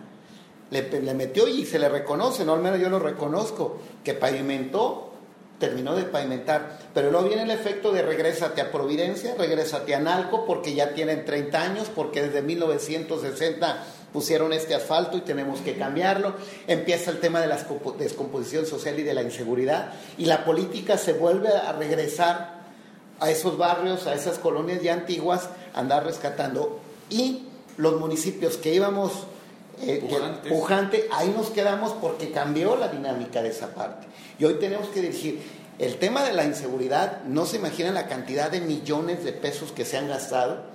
Le, 0.71 0.89
le, 1.01 1.13
metió 1.13 1.49
y 1.49 1.65
se 1.65 1.77
le 1.77 1.89
reconoce, 1.89 2.45
no 2.45 2.53
al 2.53 2.61
menos 2.61 2.79
yo 2.79 2.89
lo 2.89 2.97
reconozco, 2.97 3.79
que 4.05 4.13
pavimentó, 4.13 5.11
terminó 5.59 5.95
de 5.95 6.03
pavimentar, 6.03 6.79
pero 6.93 7.11
luego 7.11 7.27
viene 7.27 7.43
el 7.43 7.51
efecto 7.51 7.91
de 7.91 8.01
regrésate 8.01 8.61
a 8.61 8.71
Providencia, 8.71 9.35
regrésate 9.37 9.93
a 9.93 9.99
Nalco, 9.99 10.45
porque 10.45 10.73
ya 10.73 10.93
tienen 10.93 11.25
30 11.25 11.61
años, 11.61 11.91
porque 11.93 12.21
desde 12.21 12.41
1960 12.41 13.83
pusieron 14.15 14.53
este 14.53 14.73
asfalto 14.73 15.17
y 15.17 15.21
tenemos 15.21 15.59
que 15.59 15.75
cambiarlo. 15.75 16.35
Empieza 16.67 17.11
el 17.11 17.19
tema 17.19 17.41
de 17.41 17.47
la 17.47 17.57
descomposición 17.99 18.65
social 18.65 18.97
y 18.97 19.03
de 19.03 19.13
la 19.13 19.21
inseguridad 19.23 19.91
y 20.17 20.23
la 20.23 20.45
política 20.45 20.97
se 20.97 21.11
vuelve 21.11 21.49
a 21.49 21.73
regresar 21.73 22.61
a 23.19 23.29
esos 23.29 23.57
barrios, 23.57 24.07
a 24.07 24.13
esas 24.13 24.39
colonias 24.39 24.81
ya 24.81 24.93
antiguas, 24.93 25.49
andar 25.73 26.05
rescatando. 26.05 26.79
Y 27.09 27.49
los 27.75 27.99
municipios 27.99 28.55
que 28.55 28.73
íbamos 28.73 29.11
eh, 29.81 30.39
pujante, 30.47 31.09
ahí 31.11 31.33
nos 31.35 31.49
quedamos 31.49 31.91
porque 31.91 32.31
cambió 32.31 32.77
la 32.77 32.87
dinámica 32.87 33.43
de 33.43 33.49
esa 33.49 33.75
parte. 33.75 34.07
Y 34.39 34.45
hoy 34.45 34.53
tenemos 34.61 34.87
que 34.87 35.01
decir, 35.01 35.41
el 35.77 35.97
tema 35.97 36.23
de 36.23 36.31
la 36.31 36.45
inseguridad, 36.45 37.21
no 37.25 37.45
se 37.45 37.57
imaginan 37.57 37.95
la 37.95 38.07
cantidad 38.07 38.49
de 38.49 38.61
millones 38.61 39.25
de 39.25 39.33
pesos 39.33 39.73
que 39.73 39.83
se 39.83 39.97
han 39.97 40.07
gastado 40.07 40.73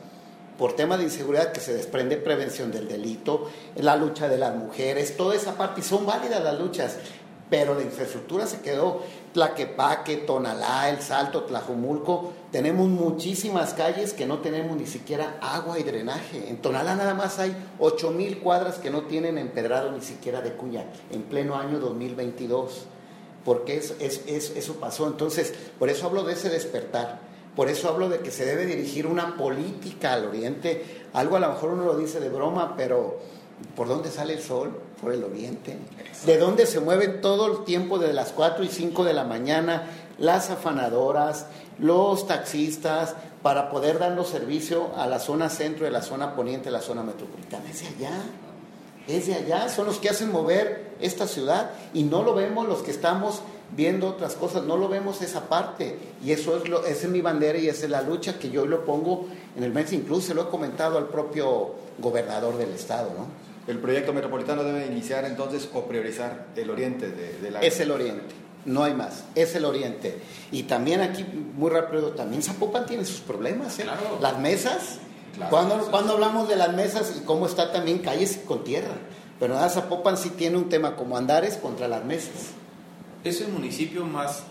por 0.60 0.74
temas 0.74 0.98
de 0.98 1.04
inseguridad 1.04 1.52
que 1.52 1.60
se 1.60 1.72
desprende 1.72 2.18
prevención 2.18 2.70
del 2.70 2.86
delito, 2.86 3.48
la 3.76 3.96
lucha 3.96 4.28
de 4.28 4.36
las 4.36 4.54
mujeres, 4.54 5.16
toda 5.16 5.34
esa 5.34 5.54
parte, 5.56 5.80
y 5.80 5.82
son 5.82 6.04
válidas 6.04 6.44
las 6.44 6.60
luchas, 6.60 6.98
pero 7.48 7.74
la 7.74 7.80
infraestructura 7.80 8.46
se 8.46 8.60
quedó 8.60 9.00
Tlaquepaque, 9.32 10.18
Tonalá, 10.18 10.90
El 10.90 11.00
Salto, 11.00 11.44
Tlajumulco, 11.44 12.34
tenemos 12.52 12.88
muchísimas 12.88 13.72
calles 13.72 14.12
que 14.12 14.26
no 14.26 14.40
tenemos 14.40 14.76
ni 14.76 14.86
siquiera 14.86 15.38
agua 15.40 15.78
y 15.78 15.82
drenaje. 15.82 16.50
En 16.50 16.58
Tonalá 16.58 16.94
nada 16.94 17.14
más 17.14 17.38
hay 17.38 17.56
8 17.78 18.10
mil 18.10 18.40
cuadras 18.40 18.76
que 18.76 18.90
no 18.90 19.04
tienen 19.04 19.38
empedrado 19.38 19.90
ni 19.90 20.02
siquiera 20.02 20.42
de 20.42 20.52
cuña, 20.52 20.84
en 21.10 21.22
pleno 21.22 21.56
año 21.56 21.80
2022, 21.80 22.84
porque 23.46 23.78
es, 23.78 23.94
eso 24.28 24.74
pasó. 24.74 25.06
Entonces, 25.06 25.54
por 25.78 25.88
eso 25.88 26.06
hablo 26.06 26.22
de 26.24 26.34
ese 26.34 26.50
despertar 26.50 27.29
por 27.56 27.68
eso 27.68 27.88
hablo 27.88 28.08
de 28.08 28.20
que 28.20 28.30
se 28.30 28.44
debe 28.44 28.66
dirigir 28.66 29.06
una 29.06 29.36
política 29.36 30.12
al 30.14 30.26
oriente. 30.26 31.04
Algo 31.12 31.36
a 31.36 31.40
lo 31.40 31.48
mejor 31.48 31.70
uno 31.70 31.84
lo 31.84 31.96
dice 31.96 32.20
de 32.20 32.28
broma, 32.28 32.74
pero 32.76 33.18
¿por 33.74 33.88
dónde 33.88 34.10
sale 34.10 34.34
el 34.34 34.40
sol? 34.40 34.72
por 35.00 35.12
el 35.12 35.24
oriente, 35.24 35.78
de 36.26 36.38
donde 36.38 36.66
se 36.66 36.80
mueven 36.80 37.20
todo 37.20 37.46
el 37.46 37.64
tiempo 37.64 37.98
de 37.98 38.12
las 38.12 38.32
4 38.32 38.64
y 38.64 38.68
5 38.68 39.04
de 39.04 39.14
la 39.14 39.24
mañana 39.24 39.86
las 40.18 40.50
afanadoras, 40.50 41.46
los 41.78 42.26
taxistas, 42.26 43.14
para 43.42 43.70
poder 43.70 43.98
darnos 43.98 44.28
servicio 44.28 44.90
a 44.96 45.06
la 45.06 45.18
zona 45.18 45.48
centro, 45.48 45.86
de 45.86 45.90
la 45.90 46.02
zona 46.02 46.36
poniente, 46.36 46.66
de 46.66 46.72
la 46.72 46.82
zona 46.82 47.02
metropolitana. 47.02 47.64
Es 47.70 47.80
de 47.80 47.86
allá, 47.86 48.18
es 49.08 49.26
de 49.26 49.34
allá, 49.34 49.68
son 49.70 49.86
los 49.86 49.96
que 49.96 50.10
hacen 50.10 50.30
mover 50.30 50.90
esta 51.00 51.26
ciudad 51.26 51.70
y 51.94 52.02
no 52.02 52.22
lo 52.22 52.34
vemos 52.34 52.68
los 52.68 52.82
que 52.82 52.90
estamos 52.90 53.40
viendo 53.76 54.08
otras 54.08 54.34
cosas, 54.34 54.64
no 54.64 54.76
lo 54.76 54.88
vemos 54.88 55.22
esa 55.22 55.48
parte. 55.48 55.96
Y 56.24 56.32
eso 56.32 56.56
es, 56.56 56.68
lo, 56.68 56.84
esa 56.84 57.06
es 57.06 57.12
mi 57.12 57.20
bandera 57.20 57.58
y 57.58 57.68
esa 57.68 57.84
es 57.84 57.90
la 57.90 58.02
lucha 58.02 58.38
que 58.38 58.50
yo 58.50 58.66
lo 58.66 58.84
pongo 58.84 59.28
en 59.56 59.64
el 59.64 59.72
mes, 59.72 59.92
incluso 59.92 60.28
se 60.28 60.34
lo 60.34 60.42
he 60.42 60.48
comentado 60.48 60.98
al 60.98 61.08
propio 61.08 61.74
gobernador 61.98 62.56
del 62.56 62.70
estado, 62.70 63.10
¿no? 63.16 63.26
El 63.70 63.78
proyecto 63.78 64.12
metropolitano 64.12 64.64
debe 64.64 64.86
iniciar 64.86 65.24
entonces 65.24 65.68
o 65.72 65.84
priorizar 65.84 66.46
el 66.56 66.70
oriente 66.70 67.08
de, 67.10 67.50
la... 67.50 67.60
Es 67.60 67.78
el 67.80 67.90
oriente, 67.90 68.34
no 68.64 68.82
hay 68.84 68.94
más, 68.94 69.24
es 69.34 69.54
el 69.54 69.64
oriente. 69.64 70.18
Y 70.50 70.64
también 70.64 71.02
aquí, 71.02 71.24
muy 71.54 71.70
rápido, 71.70 72.10
también 72.10 72.42
Zapopan 72.42 72.86
tiene 72.86 73.04
sus 73.04 73.20
problemas, 73.20 73.78
¿eh? 73.78 73.86
Las 74.20 74.38
mesas, 74.38 74.98
cuando, 75.50 75.78
cuando 75.90 76.14
hablamos 76.14 76.48
de 76.48 76.56
las 76.56 76.72
mesas 76.72 77.14
y 77.20 77.24
cómo 77.24 77.46
está 77.46 77.70
también 77.70 77.98
calles 77.98 78.40
con 78.46 78.64
tierra. 78.64 78.94
Pero 79.38 79.54
nada, 79.54 79.68
Zapopan 79.68 80.16
sí 80.16 80.30
tiene 80.30 80.56
un 80.56 80.68
tema 80.68 80.96
como 80.96 81.16
Andares 81.16 81.56
contra 81.56 81.86
las 81.86 82.04
mesas. 82.04 82.52
Es 83.22 83.40
el 83.40 83.48
municipio 83.48 84.04
más 84.04 84.44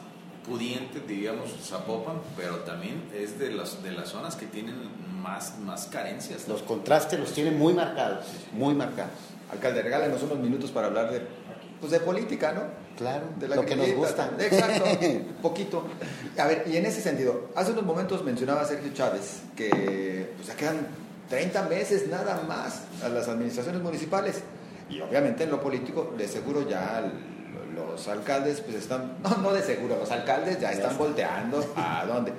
pudiente, 0.48 1.00
digamos, 1.08 1.50
Zapopan, 1.64 2.18
pero 2.38 2.58
también 2.60 3.04
es 3.16 3.40
de 3.40 3.52
las, 3.52 3.82
de 3.84 3.92
las 3.92 4.10
zonas 4.10 4.36
que 4.36 4.46
tienen 4.46 4.76
más, 5.22 5.58
más 5.60 5.88
carencias. 5.88 6.48
Los 6.48 6.62
contrastes 6.62 7.20
los 7.20 7.34
tienen 7.34 7.58
muy 7.58 7.74
marcados, 7.74 8.26
muy 8.52 8.74
marcados. 8.74 9.14
Alcalde, 9.52 9.82
regálenos 9.82 10.22
unos 10.24 10.40
minutos 10.40 10.72
para 10.72 10.88
hablar 10.88 11.12
de, 11.12 11.22
pues 11.80 11.92
de 11.92 12.00
política, 12.00 12.52
¿no? 12.52 12.62
Claro, 12.98 13.26
de 13.40 13.48
lo 13.48 13.66
que 13.66 13.76
nos 13.76 13.92
gusta. 13.94 14.32
Exacto, 14.40 14.86
poquito. 15.42 15.86
A 16.38 16.46
ver, 16.46 16.66
y 16.68 16.78
en 16.78 16.86
ese 16.86 17.02
sentido, 17.02 17.50
hace 17.56 17.72
unos 17.72 17.86
momentos 17.86 18.24
mencionaba 18.24 18.66
Sergio 18.66 18.94
Chávez 18.94 19.42
que 19.56 20.32
pues, 20.36 20.48
ya 20.48 20.56
quedan 20.56 20.88
30 21.30 21.64
meses 21.64 22.08
nada 22.08 22.44
más 22.48 22.84
a 23.04 23.10
las 23.10 23.28
administraciones 23.28 23.82
municipales. 23.82 24.44
Y 24.90 25.00
obviamente 25.02 25.44
en 25.44 25.52
lo 25.52 25.62
político, 25.62 26.14
de 26.18 26.28
seguro 26.28 26.68
ya 26.68 27.12
los 27.76 28.08
alcaldes 28.08 28.62
pues 28.62 28.78
están, 28.78 29.18
no, 29.24 29.38
no 29.38 29.54
de 29.54 29.64
seguro, 29.64 29.98
los 29.98 30.12
alcaldes 30.12 30.60
ya 30.60 30.72
están 30.72 30.98
volteando 30.98 31.66
a 31.76 32.06
dónde. 32.06 32.34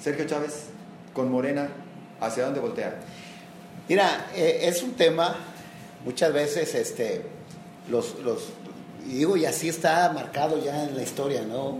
Sergio 0.00 0.26
Chávez, 0.26 0.66
con 1.12 1.30
Morena, 1.30 1.68
¿hacia 2.20 2.44
dónde 2.44 2.60
voltea? 2.60 2.96
Mira, 3.88 4.26
eh, 4.34 4.60
es 4.62 4.82
un 4.82 4.92
tema, 4.92 5.36
muchas 6.04 6.32
veces, 6.32 6.74
este, 6.74 7.22
los, 7.88 8.18
los, 8.20 8.48
digo, 9.06 9.36
y 9.36 9.46
así 9.46 9.68
está 9.68 10.10
marcado 10.12 10.62
ya 10.62 10.84
en 10.84 10.96
la 10.96 11.02
historia, 11.02 11.42
¿no? 11.42 11.78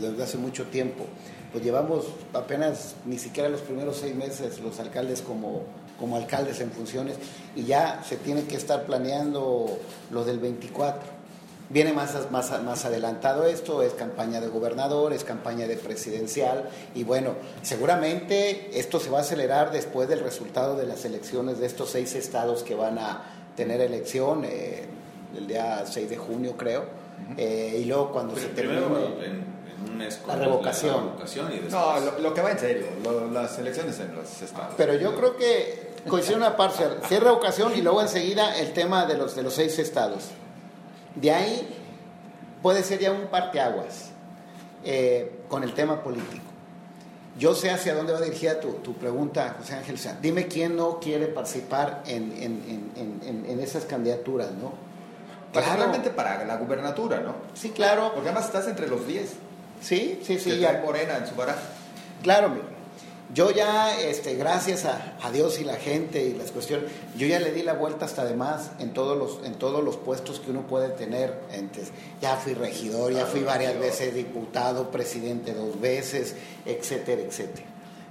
Desde 0.00 0.22
hace 0.22 0.38
mucho 0.38 0.66
tiempo. 0.66 1.06
Pues 1.52 1.62
llevamos 1.62 2.06
apenas 2.32 2.94
ni 3.04 3.18
siquiera 3.18 3.50
los 3.50 3.60
primeros 3.60 3.98
seis 3.98 4.14
meses 4.14 4.58
los 4.60 4.80
alcaldes 4.80 5.20
como, 5.20 5.64
como 6.00 6.16
alcaldes 6.16 6.60
en 6.60 6.70
funciones 6.70 7.16
y 7.54 7.64
ya 7.64 8.02
se 8.08 8.16
tiene 8.16 8.44
que 8.44 8.56
estar 8.56 8.86
planeando 8.86 9.78
lo 10.10 10.24
del 10.24 10.38
24 10.38 11.21
Viene 11.72 11.94
más, 11.94 12.30
más, 12.30 12.62
más 12.62 12.84
adelantado 12.84 13.44
esto, 13.46 13.82
es 13.82 13.94
campaña 13.94 14.42
de 14.42 14.48
gobernador, 14.48 15.14
es 15.14 15.24
campaña 15.24 15.66
de 15.66 15.76
presidencial 15.78 16.68
y 16.94 17.02
bueno, 17.02 17.34
seguramente 17.62 18.78
esto 18.78 19.00
se 19.00 19.08
va 19.08 19.18
a 19.18 19.20
acelerar 19.22 19.72
después 19.72 20.06
del 20.06 20.20
resultado 20.20 20.76
de 20.76 20.86
las 20.86 21.06
elecciones 21.06 21.60
de 21.60 21.66
estos 21.66 21.88
seis 21.88 22.14
estados 22.14 22.62
que 22.62 22.74
van 22.74 22.98
a 22.98 23.22
tener 23.56 23.80
elección 23.80 24.44
eh, 24.44 24.84
el 25.34 25.46
día 25.46 25.84
6 25.86 26.10
de 26.10 26.16
junio 26.18 26.58
creo, 26.58 26.84
eh, 27.38 27.78
y 27.80 27.84
luego 27.86 28.12
cuando 28.12 28.36
se 28.36 28.48
termine... 28.48 28.80
la 30.26 30.36
revocación. 30.36 31.12
No, 31.70 32.00
lo, 32.20 32.34
que 32.34 32.42
va 32.42 32.50
en 32.50 32.58
serio, 32.58 32.86
las 33.32 33.58
elecciones 33.58 33.98
en 33.98 34.14
los 34.14 34.42
estados. 34.42 34.74
Pero 34.76 34.94
yo 34.96 35.16
creo 35.16 35.36
que 35.38 35.92
coincide 36.06 36.36
una 36.36 36.54
parcial, 36.54 36.98
si 37.08 37.14
es 37.14 37.22
revocación 37.22 37.72
y 37.74 37.80
luego 37.80 38.02
enseguida 38.02 38.58
el 38.58 38.74
tema 38.74 39.06
de 39.06 39.16
los, 39.16 39.34
de 39.34 39.42
los 39.42 39.54
seis 39.54 39.78
estados. 39.78 40.32
De 41.14 41.30
ahí 41.30 41.68
puede 42.62 42.82
ser 42.82 43.00
ya 43.00 43.12
un 43.12 43.26
parteaguas 43.26 44.10
eh, 44.84 45.40
con 45.48 45.62
el 45.62 45.74
tema 45.74 46.02
político. 46.02 46.42
Yo 47.38 47.54
sé 47.54 47.70
hacia 47.70 47.94
dónde 47.94 48.12
va 48.12 48.20
dirigida 48.20 48.60
tu, 48.60 48.72
tu 48.74 48.94
pregunta, 48.94 49.56
José 49.58 49.74
Ángel. 49.74 49.98
dime 50.20 50.48
quién 50.48 50.76
no 50.76 51.00
quiere 51.00 51.26
participar 51.26 52.02
en, 52.06 52.32
en, 52.38 53.44
en, 53.48 53.60
esas 53.60 53.84
candidaturas, 53.86 54.50
¿no? 54.52 54.72
Particularmente 55.52 56.10
para 56.10 56.44
la 56.44 56.56
gubernatura, 56.56 57.20
¿no? 57.20 57.34
Sí, 57.54 57.70
claro. 57.70 58.12
Porque 58.12 58.28
además 58.28 58.46
estás 58.46 58.68
entre 58.68 58.86
los 58.86 59.06
10. 59.06 59.30
Sí, 59.80 60.20
sí, 60.24 60.38
sí. 60.38 60.58
ya. 60.58 60.82
Morena 60.84 61.16
en 61.16 61.26
su 61.26 61.34
baraja. 61.34 61.60
Claro, 62.22 62.50
mira. 62.50 62.71
Yo 63.34 63.50
ya, 63.50 63.98
este, 63.98 64.34
gracias 64.34 64.84
a, 64.84 65.30
Dios 65.32 65.58
y 65.58 65.64
la 65.64 65.76
gente 65.76 66.22
y 66.22 66.34
las 66.34 66.50
cuestiones, 66.50 66.90
yo 67.16 67.26
ya 67.26 67.40
le 67.40 67.52
di 67.52 67.62
la 67.62 67.72
vuelta 67.72 68.04
hasta 68.04 68.22
además 68.22 68.72
en 68.78 68.92
todos 68.92 69.16
los, 69.16 69.46
en 69.46 69.54
todos 69.54 69.82
los 69.82 69.96
puestos 69.96 70.38
que 70.38 70.50
uno 70.50 70.66
puede 70.66 70.90
tener. 70.90 71.40
Entonces, 71.50 71.92
ya 72.20 72.36
fui 72.36 72.52
regidor, 72.52 73.10
ya 73.10 73.24
fui 73.24 73.40
varias 73.40 73.78
veces 73.78 74.14
diputado, 74.14 74.90
presidente 74.90 75.54
dos 75.54 75.80
veces, 75.80 76.34
etcétera, 76.66 77.22
etcétera. 77.22 77.66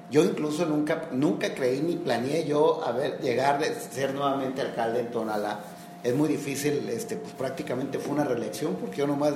Yo 0.10 0.24
incluso 0.24 0.66
nunca, 0.66 1.10
nunca 1.12 1.54
creí 1.54 1.82
ni 1.82 1.98
planeé 1.98 2.46
yo 2.46 2.84
a 2.84 2.92
ver, 2.92 3.20
llegar 3.22 3.64
a 3.64 3.92
ser 3.92 4.16
nuevamente 4.16 4.62
alcalde 4.62 5.02
en 5.02 5.12
Tonalá. 5.12 5.60
Es 6.04 6.16
muy 6.16 6.30
difícil, 6.30 6.90
este, 6.90 7.16
pues 7.18 7.34
prácticamente 7.36 8.00
fue 8.00 8.14
una 8.14 8.24
reelección 8.24 8.74
porque 8.74 8.98
yo 8.98 9.08
nomás 9.08 9.34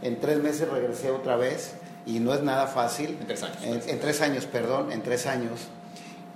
en 0.00 0.18
tres 0.18 0.42
meses 0.42 0.66
regresé 0.66 1.10
otra 1.10 1.36
vez 1.36 1.74
y 2.06 2.20
no 2.20 2.34
es 2.34 2.42
nada 2.42 2.66
fácil. 2.66 3.16
En 3.20 3.26
tres 3.26 3.42
años. 3.42 3.86
En, 3.86 4.00
tres 4.00 4.20
años, 4.20 4.46
perdón, 4.46 4.92
en 4.92 5.02
tres 5.02 5.26
años. 5.26 5.68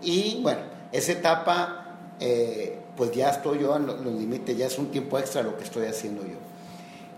Y 0.02 0.40
bueno, 0.42 0.60
esa 0.92 1.12
etapa, 1.12 1.86
eh, 2.20 2.78
pues 2.96 3.12
ya 3.12 3.30
estoy 3.30 3.60
yo 3.60 3.76
en 3.76 3.86
los 3.86 4.00
límites, 4.04 4.56
ya 4.56 4.66
es 4.66 4.78
un 4.78 4.90
tiempo 4.90 5.18
extra 5.18 5.42
lo 5.42 5.56
que 5.56 5.64
estoy 5.64 5.86
haciendo 5.86 6.22
yo. 6.22 6.36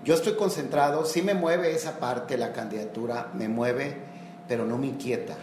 Yo 0.05 0.15
estoy 0.15 0.35
concentrado, 0.35 1.05
sí 1.05 1.23
me 1.23 1.35
mueve 1.35 1.75
esa 1.75 1.99
parte, 1.99 2.39
la 2.39 2.53
candidatura, 2.53 3.31
me 3.35 3.49
mueve, 3.49 3.97
pero 4.47 4.65
no 4.65 4.79
me 4.79 4.87
inquieta. 4.87 5.35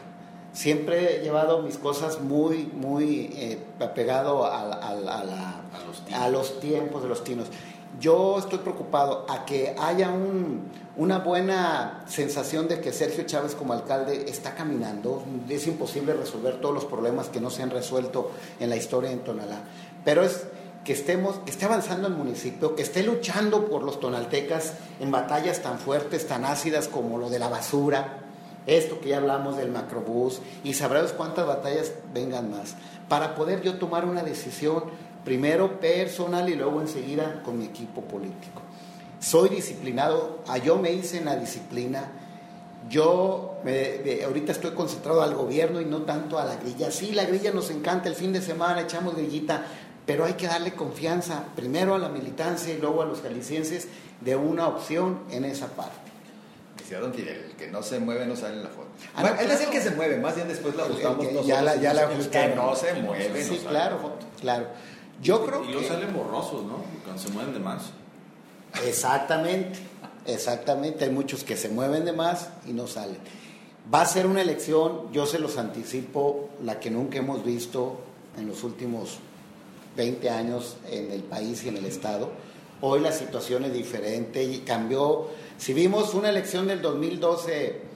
Siempre 0.54 1.18
he 1.18 1.24
llevado 1.24 1.64
mis 1.64 1.78
cosas 1.78 2.22
muy, 2.22 2.72
muy 2.74 3.32
eh, 3.36 3.58
apegado 3.82 4.46
a, 4.46 4.62
a, 4.62 6.30
los 6.30 6.60
tiempos 6.60 7.04
de 7.04 7.10
los 7.10 7.24
tinos. 7.24 7.48
Yo 8.00 8.38
estoy 8.40 8.60
preocupado 8.60 9.26
a 9.28 9.46
que 9.46 9.76
haya 9.78 10.12
una 10.96 11.20
buena 11.20 12.04
sensación 12.08 12.68
de 12.68 12.80
que 12.80 12.94
Sergio 12.94 13.24
Chávez 13.24 13.56
como 13.56 13.74
alcalde 13.74 14.26
está 14.30 14.54
caminando. 14.54 15.24
Es 15.50 15.66
imposible 15.66 16.14
resolver 16.14 16.62
todos 16.62 16.76
los 16.76 16.86
problemas 16.86 17.30
que 17.30 17.42
no 17.42 17.50
se 17.50 17.64
han 17.64 17.72
resuelto 17.72 18.32
en 18.60 18.70
la 18.70 18.76
historia 18.76 19.12
en 19.12 19.24
Tonalá. 19.24 19.64
Pero 20.06 20.24
es 20.24 20.44
que 20.84 20.94
estemos, 20.94 21.38
que 21.46 21.52
esté 21.52 21.66
avanzando 21.66 22.08
el 22.08 22.14
municipio, 22.14 22.76
que 22.76 22.84
esté 22.84 23.04
luchando 23.04 23.68
por 23.68 23.84
los 23.84 24.00
tonaltecas 24.00 24.74
en 25.00 25.12
batallas 25.12 25.62
tan 25.62 25.80
fuertes, 25.80 26.28
tan 26.28 26.46
ácidas 26.46 26.88
como 26.88 27.18
lo 27.18 27.30
de 27.30 27.40
la 27.40 27.48
basura, 27.48 28.20
esto 28.68 29.00
que 29.00 29.10
ya 29.10 29.18
hablamos 29.18 29.58
del 29.58 29.72
macrobús, 29.72 30.42
y 30.64 30.74
sabrás 30.74 31.14
cuántas 31.14 31.48
batallas 31.48 31.94
vengan 32.14 32.52
más, 32.52 32.76
para 33.08 33.36
poder 33.36 33.62
yo 33.62 33.78
tomar 33.78 34.06
una 34.06 34.24
decisión 34.24 34.84
primero 35.24 35.80
personal 35.80 36.50
y 36.50 36.56
luego 36.56 36.82
enseguida 36.82 37.42
con 37.44 37.58
mi 37.58 37.66
equipo 37.66 38.02
político. 38.02 38.62
Soy 39.24 39.48
disciplinado, 39.48 40.44
a 40.50 40.58
yo 40.58 40.78
me 40.78 40.92
hice 40.92 41.18
en 41.18 41.26
la 41.26 41.38
disciplina, 41.38 42.12
yo 42.90 43.62
ahorita 44.26 44.52
estoy 44.52 44.72
concentrado 44.72 45.22
al 45.22 45.34
gobierno 45.34 45.80
y 45.80 45.86
no 45.86 46.02
tanto 46.02 46.38
a 46.38 46.44
la 46.44 46.58
grilla. 46.58 46.92
Sí, 46.92 47.14
la 47.14 47.24
grilla 47.24 47.54
nos 47.54 47.72
encanta, 47.72 48.10
el 48.10 48.16
fin 48.16 48.34
de 48.34 48.42
semana 48.42 48.82
echamos 48.82 49.16
grillita, 49.16 49.64
pero 50.06 50.26
hay 50.26 50.34
que 50.34 50.48
darle 50.48 50.74
confianza 50.74 51.46
primero 51.56 51.96
a 51.96 52.00
la 52.00 52.10
militancia 52.10 52.74
y 52.74 52.80
luego 52.80 53.02
a 53.02 53.06
los 53.06 53.22
jaliscienses 53.22 53.88
de 54.20 54.36
una 54.36 54.68
opción 54.68 55.22
en 55.32 55.46
esa 55.46 55.68
parte. 55.68 55.96
Decía 56.78 57.00
Don 57.00 57.14
el 57.14 57.56
que 57.58 57.72
no 57.72 57.82
se 57.82 58.00
mueve 58.00 58.26
no 58.26 58.36
sale 58.36 58.56
en 58.56 58.64
la 58.64 58.70
foto. 58.72 58.90
Ah, 59.16 59.38
él 59.40 59.50
es 59.50 59.62
el 59.62 59.70
que 59.70 59.80
se 59.80 59.92
mueve, 59.92 60.18
más 60.18 60.36
bien 60.36 60.50
después 60.50 60.76
la 60.76 60.84
ajustamos 60.84 61.46
Ya 61.46 61.62
la, 61.62 61.78
ya 61.78 61.94
la 61.94 62.10
que 62.10 62.56
no 62.58 62.76
se 62.76 62.94
mueve. 62.96 63.42
Sí, 63.42 63.64
claro, 63.66 64.18
claro. 64.42 64.68
Yo 65.22 65.46
creo 65.46 65.64
y 65.64 65.72
luego 65.72 65.88
salen 65.88 66.14
borrosos, 66.14 66.66
¿no? 66.66 66.84
Cuando 67.06 67.22
se 67.22 67.30
mueven 67.30 67.54
de 67.54 67.62
más. 67.62 67.84
Exactamente, 68.86 69.80
exactamente. 70.26 71.06
Hay 71.06 71.12
muchos 71.12 71.44
que 71.44 71.56
se 71.56 71.70
mueven 71.70 72.06
de 72.06 72.14
más 72.14 72.50
y 72.68 72.74
no 72.74 72.88
salen. 72.88 73.18
Va 73.94 74.02
a 74.02 74.06
ser 74.06 74.26
una 74.26 74.42
elección, 74.42 75.12
yo 75.12 75.26
se 75.26 75.40
los 75.40 75.58
anticipo, 75.58 76.50
la 76.64 76.80
que 76.80 76.90
nunca 76.90 77.20
hemos 77.20 77.44
visto 77.44 78.00
en 78.38 78.48
los 78.48 78.64
últimos 78.64 79.20
20 79.96 80.30
años 80.30 80.78
en 80.90 81.12
el 81.12 81.24
país 81.24 81.64
y 81.64 81.70
en 81.70 81.78
el 81.78 81.86
Estado. 81.86 82.32
Hoy 82.82 83.00
la 83.02 83.12
situación 83.12 83.66
es 83.66 83.74
diferente 83.74 84.44
y 84.44 84.60
cambió. 84.60 85.28
Si 85.58 85.74
vimos 85.74 86.14
una 86.14 86.30
elección 86.30 86.68
del 86.68 86.82
2012 86.82 87.94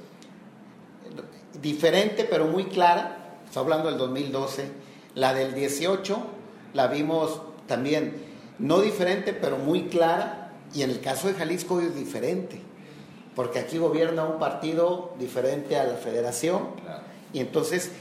diferente 1.62 2.28
pero 2.30 2.46
muy 2.46 2.66
clara, 2.66 3.40
estoy 3.46 3.63
hablando 3.63 3.90
del 3.90 3.98
2012, 3.98 4.70
la 5.16 5.34
del 5.34 5.56
18 5.56 6.18
la 6.74 6.88
vimos 6.88 7.42
también 7.66 8.13
no 8.60 8.82
diferente, 8.82 9.34
pero 9.34 9.58
muy 9.58 9.84
clara, 9.84 10.47
y 10.74 10.84
en 10.84 10.90
el 10.90 11.00
caso 11.00 11.28
de 11.28 11.34
Jalisco 11.34 11.82
es 11.82 11.96
diferente, 11.96 12.62
porque 13.36 13.60
aquí 13.60 13.78
gobierna 13.78 14.26
un 14.26 14.40
partido 14.40 15.14
diferente 15.20 15.78
a 15.78 15.84
la 15.84 15.96
federación, 15.96 16.70
y 17.34 17.40
entonces 17.40 17.92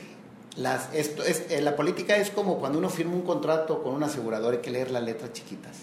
las, 0.57 0.93
esto 0.95 1.23
es, 1.23 1.51
eh, 1.51 1.61
la 1.61 1.77
política 1.77 2.17
es 2.17 2.31
como 2.31 2.59
cuando 2.59 2.79
uno 2.79 2.89
firma 2.89 3.13
un 3.13 3.23
contrato 3.23 3.83
con 3.83 3.95
un 3.95 4.03
asegurador, 4.03 4.55
hay 4.55 4.61
que 4.61 4.71
leer 4.71 4.91
las 4.91 5.03
letras 5.03 5.33
chiquitas, 5.33 5.77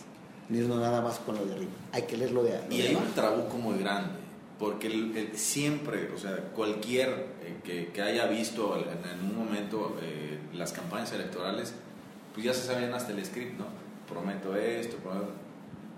no 0.50 0.80
nada 0.80 1.02
más 1.02 1.19
con 1.19 1.36
lo 1.36 1.46
de 1.46 1.54
arriba, 1.54 1.72
hay 1.91 2.04
que 2.04 2.17
leerlo 2.17 2.43
de 2.43 2.58
arriba. 2.58 2.74
Y 2.74 2.82
hay 2.82 2.96
un 2.96 3.12
trabuco 3.13 3.58
muy 3.58 3.78
grande, 3.78 4.15
porque 4.60 5.32
siempre, 5.36 6.10
o 6.13 6.17
sea, 6.17 6.36
cualquier 6.56 7.28
eh, 7.65 7.89
que, 7.93 8.02
haya 8.02 8.26
visto 8.28 8.76
en, 8.78 9.30
un 9.30 9.38
momento 9.38 9.98
eh, 10.02 10.39
las 10.54 10.74
campañas 10.74 11.12
electorales, 11.13 11.74
pues 12.34 12.46
ya 12.46 12.54
se 12.54 12.65
sabían 12.65 12.93
hasta 12.93 13.12
el 13.12 13.24
script, 13.24 13.60
¿no? 13.60 13.65
Prometo 14.08 14.56
esto, 14.56 14.98
prometo... 14.98 15.42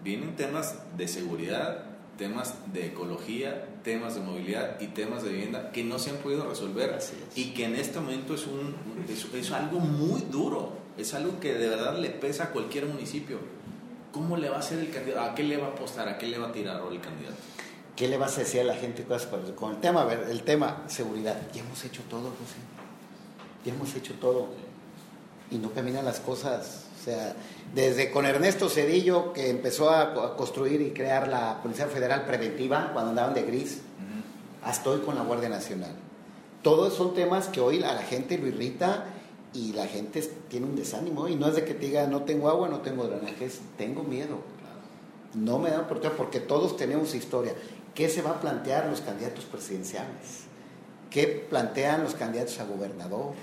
Vienen 0.06 0.36
temas 0.36 0.76
de 0.96 1.08
seguridad, 1.08 1.84
temas 2.16 2.54
de 2.72 2.86
ecología, 2.86 3.66
temas 3.84 4.14
de 4.14 4.22
movilidad 4.22 4.80
y 4.80 4.86
temas 4.86 5.24
de 5.24 5.32
vivienda 5.32 5.72
que 5.72 5.84
no 5.84 5.98
se 5.98 6.12
han 6.12 6.18
podido 6.18 6.48
resolver 6.48 7.00
y 7.36 7.56
que 7.56 7.66
en 7.66 7.76
este 7.76 8.00
momento 8.00 8.36
es, 8.36 8.46
un, 8.46 8.76
es, 9.10 9.52
algo 9.52 9.80
muy 9.80 10.22
duro, 10.30 10.74
es 10.96 11.16
algo 11.16 11.40
que 11.40 11.56
de 11.56 11.70
verdad 11.70 11.98
le 11.98 12.12
pesa 12.12 12.44
a 12.44 12.50
cualquier 12.52 12.86
municipio. 12.86 13.40
¿Cómo 14.12 14.38
le 14.38 14.48
va 14.48 14.58
a 14.58 14.60
hacer 14.60 14.78
el 14.78 14.92
candidato? 14.92 15.32
¿A 15.32 15.34
qué 15.34 15.42
le 15.42 15.58
va 15.58 15.70
a 15.70 15.70
apostar? 15.72 16.08
¿A 16.08 16.20
qué 16.20 16.28
le 16.28 16.38
va 16.38 16.50
a 16.50 16.52
tirar 16.52 16.84
el 16.92 17.02
candidato? 17.02 17.38
¿Qué 17.96 18.08
le 18.08 18.18
vas 18.18 18.38
a 18.38 18.42
decir 18.42 18.62
a 18.62 18.64
la 18.66 18.76
gente 18.76 19.08
con 19.56 19.72
el 19.72 19.82
tema, 19.82 20.08
el 20.30 20.44
tema 20.44 20.84
seguridad? 20.86 21.36
Ya 21.52 21.64
hemos 21.64 21.84
hecho 21.84 22.04
todo, 22.12 22.30
José. 22.30 22.58
Ya 23.66 23.74
hemos 23.74 23.96
hecho 23.96 24.14
todo. 24.22 24.50
Y 25.50 25.58
no 25.58 25.72
caminan 25.72 26.06
las 26.06 26.20
cosas. 26.20 26.85
O 27.06 27.08
sea, 27.08 27.36
desde 27.76 28.10
con 28.10 28.26
Ernesto 28.26 28.68
Cedillo, 28.68 29.32
que 29.32 29.52
empezó 29.52 29.92
a, 29.92 30.36
construir 30.36 30.82
y 30.82 30.90
crear 30.90 31.28
la 31.28 31.62
Policía 31.62 31.86
Federal 31.86 32.26
Preventiva 32.26 32.90
cuando 32.94 33.12
andaban 33.12 33.36
de 33.36 33.44
gris, 33.44 33.82
hasta 34.64 34.90
hoy 34.90 35.02
con 35.02 35.14
la 35.14 35.22
Guardia 35.22 35.50
Nacional. 35.50 35.92
Todos 36.64 36.96
son 36.96 37.14
temas 37.14 37.48
que 37.48 37.62
hoy 37.62 37.84
a 37.84 37.94
la 37.94 38.02
gente 38.02 38.40
lo 38.40 38.48
irrita 38.48 39.06
y 39.54 39.74
la 39.74 39.86
gente 39.86 40.20
tiene 40.50 40.66
un 40.66 40.76
desánimo. 40.76 41.28
Y 41.28 41.36
no 41.36 41.48
es 41.48 41.54
de 41.54 41.64
que 41.64 41.76
te 41.76 41.86
diga, 41.86 42.08
no 42.08 42.24
tengo 42.24 42.50
agua, 42.50 42.70
no 42.70 42.80
tengo 42.80 43.04
drenajes, 43.04 43.60
tengo 43.78 44.02
miedo. 44.02 44.40
No 45.36 45.60
me 45.60 45.70
por 45.70 46.02
qué, 46.02 46.10
porque 46.10 46.40
todos 46.40 46.76
tenemos 46.76 47.14
historia. 47.14 47.54
¿Qué 47.94 48.10
se 48.10 48.24
va 48.24 48.32
a 48.32 48.42
plantear 48.42 48.88
los 48.88 49.02
candidatos 49.02 49.46
presidenciales? 49.46 50.46
¿Qué 51.12 51.28
plantean 51.28 52.02
los 52.02 52.16
candidatos 52.16 52.60
a 52.60 52.66
gobernador? 52.66 53.34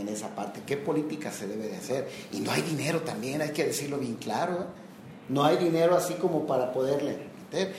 En 0.00 0.08
esa 0.08 0.34
parte, 0.34 0.62
qué 0.66 0.76
política 0.76 1.32
se 1.32 1.46
debe 1.46 1.68
de 1.68 1.76
hacer. 1.76 2.08
Y 2.32 2.40
no 2.40 2.50
hay 2.50 2.62
dinero 2.62 3.02
también, 3.02 3.42
hay 3.42 3.50
que 3.50 3.64
decirlo 3.64 3.98
bien 3.98 4.14
claro. 4.16 4.54
¿eh? 4.54 4.66
No 5.28 5.44
hay 5.44 5.56
dinero 5.56 5.96
así 5.96 6.14
como 6.14 6.46
para 6.46 6.72
poderle 6.72 7.18
meter. 7.50 7.74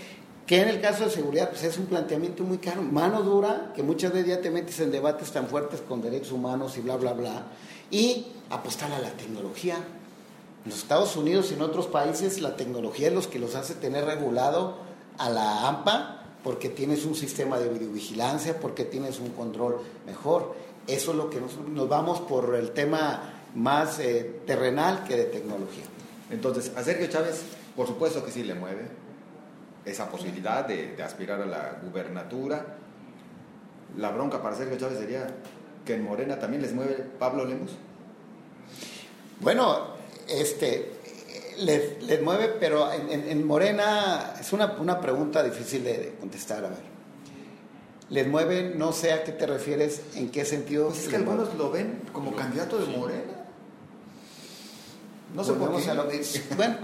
Que 0.45 0.61
en 0.61 0.69
el 0.69 0.81
caso 0.81 1.05
de 1.05 1.11
seguridad, 1.11 1.49
pues 1.49 1.63
es 1.63 1.77
un 1.77 1.85
planteamiento 1.85 2.43
muy 2.43 2.57
caro, 2.57 2.81
mano 2.81 3.21
dura, 3.21 3.71
que 3.75 3.83
muchas 3.83 4.11
veces 4.11 4.29
ya 4.29 4.41
te 4.41 4.49
metes 4.49 4.79
en 4.79 4.91
debates 4.91 5.31
tan 5.31 5.47
fuertes 5.47 5.81
con 5.81 6.01
derechos 6.01 6.31
humanos 6.31 6.77
y 6.77 6.81
bla, 6.81 6.97
bla, 6.97 7.13
bla. 7.13 7.43
Y 7.91 8.27
apostar 8.49 8.91
a 8.91 8.99
la 8.99 9.11
tecnología. 9.11 9.75
En 9.75 10.71
los 10.71 10.79
Estados 10.79 11.15
Unidos 11.15 11.51
y 11.51 11.53
en 11.53 11.61
otros 11.61 11.87
países 11.87 12.41
la 12.41 12.55
tecnología 12.55 13.07
es 13.07 13.13
lo 13.13 13.29
que 13.29 13.39
los 13.39 13.55
hace 13.55 13.75
tener 13.75 14.05
regulado 14.05 14.77
a 15.17 15.29
la 15.29 15.67
AMPA 15.67 16.19
porque 16.43 16.69
tienes 16.69 17.05
un 17.05 17.15
sistema 17.15 17.59
de 17.59 17.69
videovigilancia, 17.69 18.59
porque 18.59 18.85
tienes 18.85 19.19
un 19.19 19.29
control 19.29 19.81
mejor. 20.05 20.55
Eso 20.89 21.11
es 21.11 21.17
lo 21.17 21.29
que 21.29 21.39
nos, 21.39 21.55
vamos 21.87 22.21
por 22.21 22.55
el 22.55 22.71
tema 22.71 23.21
más 23.53 23.99
eh, 23.99 24.41
terrenal 24.47 25.03
que 25.03 25.15
de 25.15 25.25
tecnología. 25.25 25.83
Entonces, 26.31 26.71
a 26.75 26.83
Sergio 26.83 27.07
Chávez, 27.07 27.43
por 27.75 27.85
supuesto 27.85 28.25
que 28.25 28.31
sí 28.31 28.43
le 28.43 28.55
mueve 28.55 28.87
esa 29.85 30.09
posibilidad 30.09 30.65
de, 30.67 31.01
aspirar 31.03 31.41
a 31.41 31.45
la 31.45 31.79
gubernatura. 31.83 32.65
La 33.97 34.09
bronca 34.09 34.41
para 34.41 34.55
Sergio 34.55 34.77
Chávez 34.77 34.97
sería 34.97 35.27
que 35.85 35.93
en 35.93 36.03
Morena 36.03 36.39
también 36.39 36.63
les 36.63 36.73
mueve 36.73 37.05
Pablo 37.19 37.45
Lemos. 37.45 37.71
Bueno, 39.41 39.93
este, 40.27 40.91
les, 41.59 42.21
mueve, 42.23 42.55
pero 42.59 42.91
en, 42.91 43.45
Morena 43.45 44.33
es 44.39 44.51
una, 44.53 44.73
una 44.79 44.99
pregunta 44.99 45.43
difícil 45.43 45.83
de 45.83 46.15
contestar. 46.19 46.65
A 46.65 46.69
ver 46.69 46.88
les 48.09 48.27
mueve, 48.27 48.73
no 48.75 48.91
sé 48.91 49.13
a 49.13 49.23
qué 49.23 49.31
te 49.31 49.45
refieres, 49.45 50.01
en 50.15 50.29
qué 50.29 50.45
sentido. 50.45 50.87
Pues 50.87 51.03
es 51.03 51.09
que 51.09 51.15
algunos 51.17 51.53
lo 51.55 51.69
ven 51.71 52.01
como 52.11 52.35
candidato 52.35 52.79
de 52.79 52.97
Morena. 52.97 53.39
No 55.33 55.43
sé 55.43 55.53
por 55.53 55.75
qué. 55.75 55.93
lo 55.93 56.05
bueno, 56.57 56.77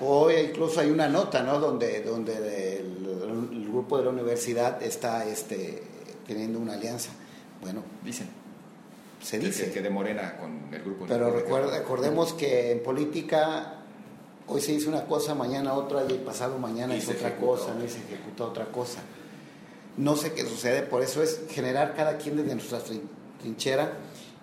hoy 0.00 0.34
incluso 0.36 0.80
hay 0.80 0.90
una 0.90 1.08
nota, 1.08 1.42
¿no? 1.42 1.60
Donde, 1.60 2.02
donde 2.02 2.78
el, 2.78 3.68
grupo 3.70 3.98
de 3.98 4.04
la 4.04 4.10
universidad 4.10 4.82
está 4.82 5.24
este, 5.26 5.82
teniendo 6.26 6.58
una 6.58 6.72
alianza. 6.74 7.10
Bueno, 7.60 7.84
dicen. 8.04 8.28
Se 9.22 9.38
dice. 9.38 9.70
Que, 9.70 9.80
de 9.80 9.90
Morena 9.90 10.36
con 10.38 10.74
el 10.74 10.82
grupo. 10.82 11.04
Pero 11.06 11.30
recuerda, 11.30 11.78
recordemos 11.78 12.32
que 12.32 12.72
en 12.72 12.82
política 12.82 13.74
hoy 14.48 14.60
se 14.60 14.72
dice 14.72 14.88
una 14.88 15.04
cosa, 15.04 15.34
mañana 15.34 15.74
otra 15.74 16.04
y 16.08 16.14
pasado 16.14 16.58
mañana 16.58 16.94
es 16.96 17.08
otra 17.08 17.36
cosa, 17.36 17.74
no 17.74 17.84
y 17.84 17.88
se 17.88 17.98
ejecuta 17.98 18.44
otra 18.44 18.64
cosa. 18.66 19.00
No 19.96 20.16
sé 20.16 20.32
qué 20.32 20.46
sucede, 20.46 20.82
por 20.82 21.02
eso 21.02 21.22
es 21.22 21.42
generar 21.50 21.94
cada 21.94 22.16
quien 22.16 22.36
desde 22.36 22.54
nuestra 22.54 22.80
trinchera 23.40 23.92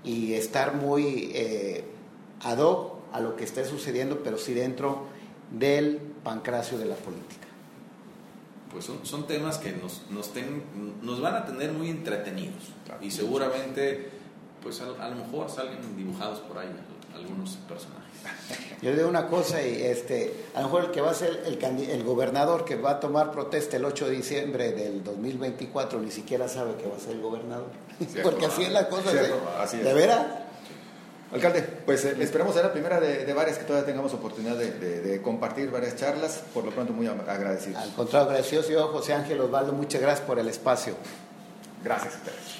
y 0.03 0.33
estar 0.33 0.75
muy 0.75 1.31
eh, 1.33 1.83
ad 2.41 2.59
hoc 2.59 2.97
a 3.11 3.19
lo 3.19 3.35
que 3.35 3.43
esté 3.43 3.65
sucediendo, 3.65 4.21
pero 4.23 4.37
sí 4.37 4.53
dentro 4.53 5.05
del 5.51 5.97
pancracio 6.23 6.77
de 6.77 6.85
la 6.85 6.95
política. 6.95 7.47
Pues 8.71 8.85
son, 8.85 9.27
temas 9.27 9.57
que 9.57 9.71
nos, 9.71 10.03
nos, 10.09 10.31
nos, 11.01 11.21
van 11.21 11.35
a 11.35 11.45
tener 11.45 11.71
muy 11.71 11.89
entretenidos. 11.89 12.63
Y 13.01 13.09
seguramente, 13.11 14.09
pues 14.61 14.81
a, 14.81 15.03
a 15.03 15.09
lo 15.09 15.15
mejor 15.15 15.49
salen 15.49 15.77
dibujados 15.95 16.39
por 16.41 16.57
ahí 16.59 16.67
algunos 17.17 17.57
personajes. 17.67 18.07
Yo 18.81 18.91
le 18.91 18.97
digo 18.97 19.09
una 19.09 19.27
cosa 19.27 19.61
y 19.61 19.81
este, 19.83 20.45
a 20.53 20.61
lo 20.61 20.67
mejor 20.67 20.85
el 20.85 20.91
que 20.91 21.01
va 21.01 21.11
a 21.11 21.13
ser 21.13 21.43
el, 21.45 21.63
el 21.63 22.03
gobernador 22.03 22.65
que 22.65 22.75
va 22.75 22.91
a 22.91 22.99
tomar 22.99 23.31
protesta 23.31 23.77
el 23.77 23.85
8 23.85 24.05
de 24.07 24.11
diciembre 24.11 24.71
del 24.71 25.03
2024 25.03 25.99
ni 25.99 26.11
siquiera 26.11 26.47
sabe 26.47 26.75
que 26.75 26.87
va 26.87 26.95
a 26.95 26.99
ser 26.99 27.13
el 27.13 27.21
gobernador. 27.21 27.69
Porque 28.23 28.45
así 28.45 28.63
es 28.63 28.71
la 28.71 28.87
cosa. 28.87 29.13
¿De, 29.13 29.33
así 29.59 29.77
¿De 29.77 29.93
veras? 29.93 30.25
Alcalde, 31.31 31.61
pues 31.61 32.05
eh, 32.05 32.15
esperamos 32.21 32.53
ser 32.53 32.63
la 32.63 32.71
primera 32.71 33.01
de, 33.01 33.33
varias 33.33 33.57
que 33.57 33.65
todavía 33.65 33.85
tengamos 33.85 34.13
oportunidad 34.13 34.55
de, 34.55 35.21
compartir 35.21 35.69
varias 35.69 35.97
charlas. 35.97 36.41
Por 36.53 36.63
lo 36.63 36.71
pronto, 36.71 36.93
muy 36.93 37.07
agradecidos. 37.07 37.81
Al 37.81 37.93
contrario, 37.93 38.29
agradecido, 38.29 38.63
señor 38.63 38.91
José 38.91 39.13
Ángel 39.13 39.41
Osvaldo. 39.41 39.73
Muchas 39.73 40.01
gracias 40.01 40.25
por 40.25 40.39
el 40.39 40.47
espacio. 40.47 40.93
Gracias 41.83 42.15
a 42.15 42.17
ustedes. 42.17 42.56